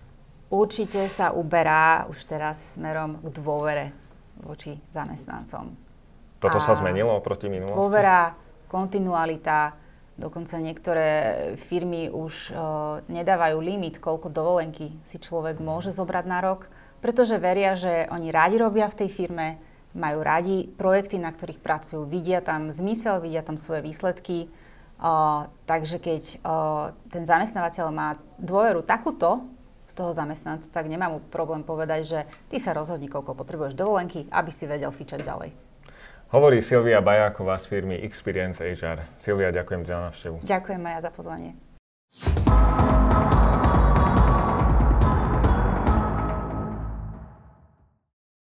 Určite 0.47 1.12
sa 1.12 1.36
uberá 1.36 2.07
už 2.07 2.23
teraz 2.23 2.79
smerom 2.79 3.19
k 3.19 3.27
dôvere 3.36 3.91
voči 4.39 4.79
zamestnancom. 4.95 5.75
Toto 6.39 6.60
a 6.60 6.63
sa 6.63 6.79
zmenilo 6.79 7.12
oproti 7.12 7.51
minulosti? 7.51 7.75
Dôvera, 7.75 8.31
kontinualita, 8.71 9.75
dokonca 10.15 10.55
niektoré 10.55 11.10
firmy 11.67 12.07
už 12.07 12.51
uh, 12.51 12.57
nedávajú 13.12 13.60
limit, 13.60 13.99
koľko 13.99 14.31
dovolenky 14.31 14.95
si 15.03 15.19
človek 15.19 15.60
môže 15.60 15.91
zobrať 15.91 16.25
na 16.25 16.39
rok, 16.39 16.71
pretože 17.03 17.36
veria, 17.36 17.75
že 17.75 18.07
oni 18.07 18.31
rádi 18.31 18.55
robia 18.55 18.88
v 18.88 19.03
tej 19.03 19.10
firme, 19.12 19.60
majú 19.91 20.23
radi 20.23 20.71
projekty, 20.71 21.19
na 21.19 21.36
ktorých 21.36 21.60
pracujú, 21.60 22.07
vidia 22.07 22.39
tam 22.39 22.71
zmysel, 22.71 23.19
vidia 23.19 23.43
tam 23.43 23.60
svoje 23.60 23.84
výsledky 23.84 24.47
Uh, 25.01 25.49
takže 25.65 25.97
keď 25.97 26.23
uh, 26.45 26.93
ten 27.09 27.25
zamestnávateľ 27.25 27.89
má 27.89 28.21
dôveru 28.37 28.85
takúto 28.85 29.41
v 29.89 29.93
toho 29.97 30.13
zamestnanca, 30.13 30.69
tak 30.69 30.85
nemá 30.85 31.09
mu 31.09 31.17
problém 31.33 31.65
povedať, 31.65 32.01
že 32.05 32.19
ty 32.53 32.61
sa 32.61 32.77
rozhodni, 32.77 33.09
koľko 33.09 33.33
potrebuješ 33.33 33.73
dovolenky, 33.73 34.29
aby 34.29 34.53
si 34.53 34.69
vedel 34.69 34.93
fičať 34.93 35.25
ďalej. 35.25 35.49
Hovorí 36.31 36.61
Silvia 36.63 37.01
Bajáková 37.01 37.59
z 37.59 37.65
firmy 37.67 37.97
Experience 38.05 38.61
HR. 38.61 39.03
Silvia, 39.19 39.51
ďakujem 39.51 39.84
za 39.84 39.97
návštevu. 39.99 40.36
Ďakujem 40.45 40.80
Maja 40.80 41.03
za 41.03 41.11
pozvanie. 41.11 41.57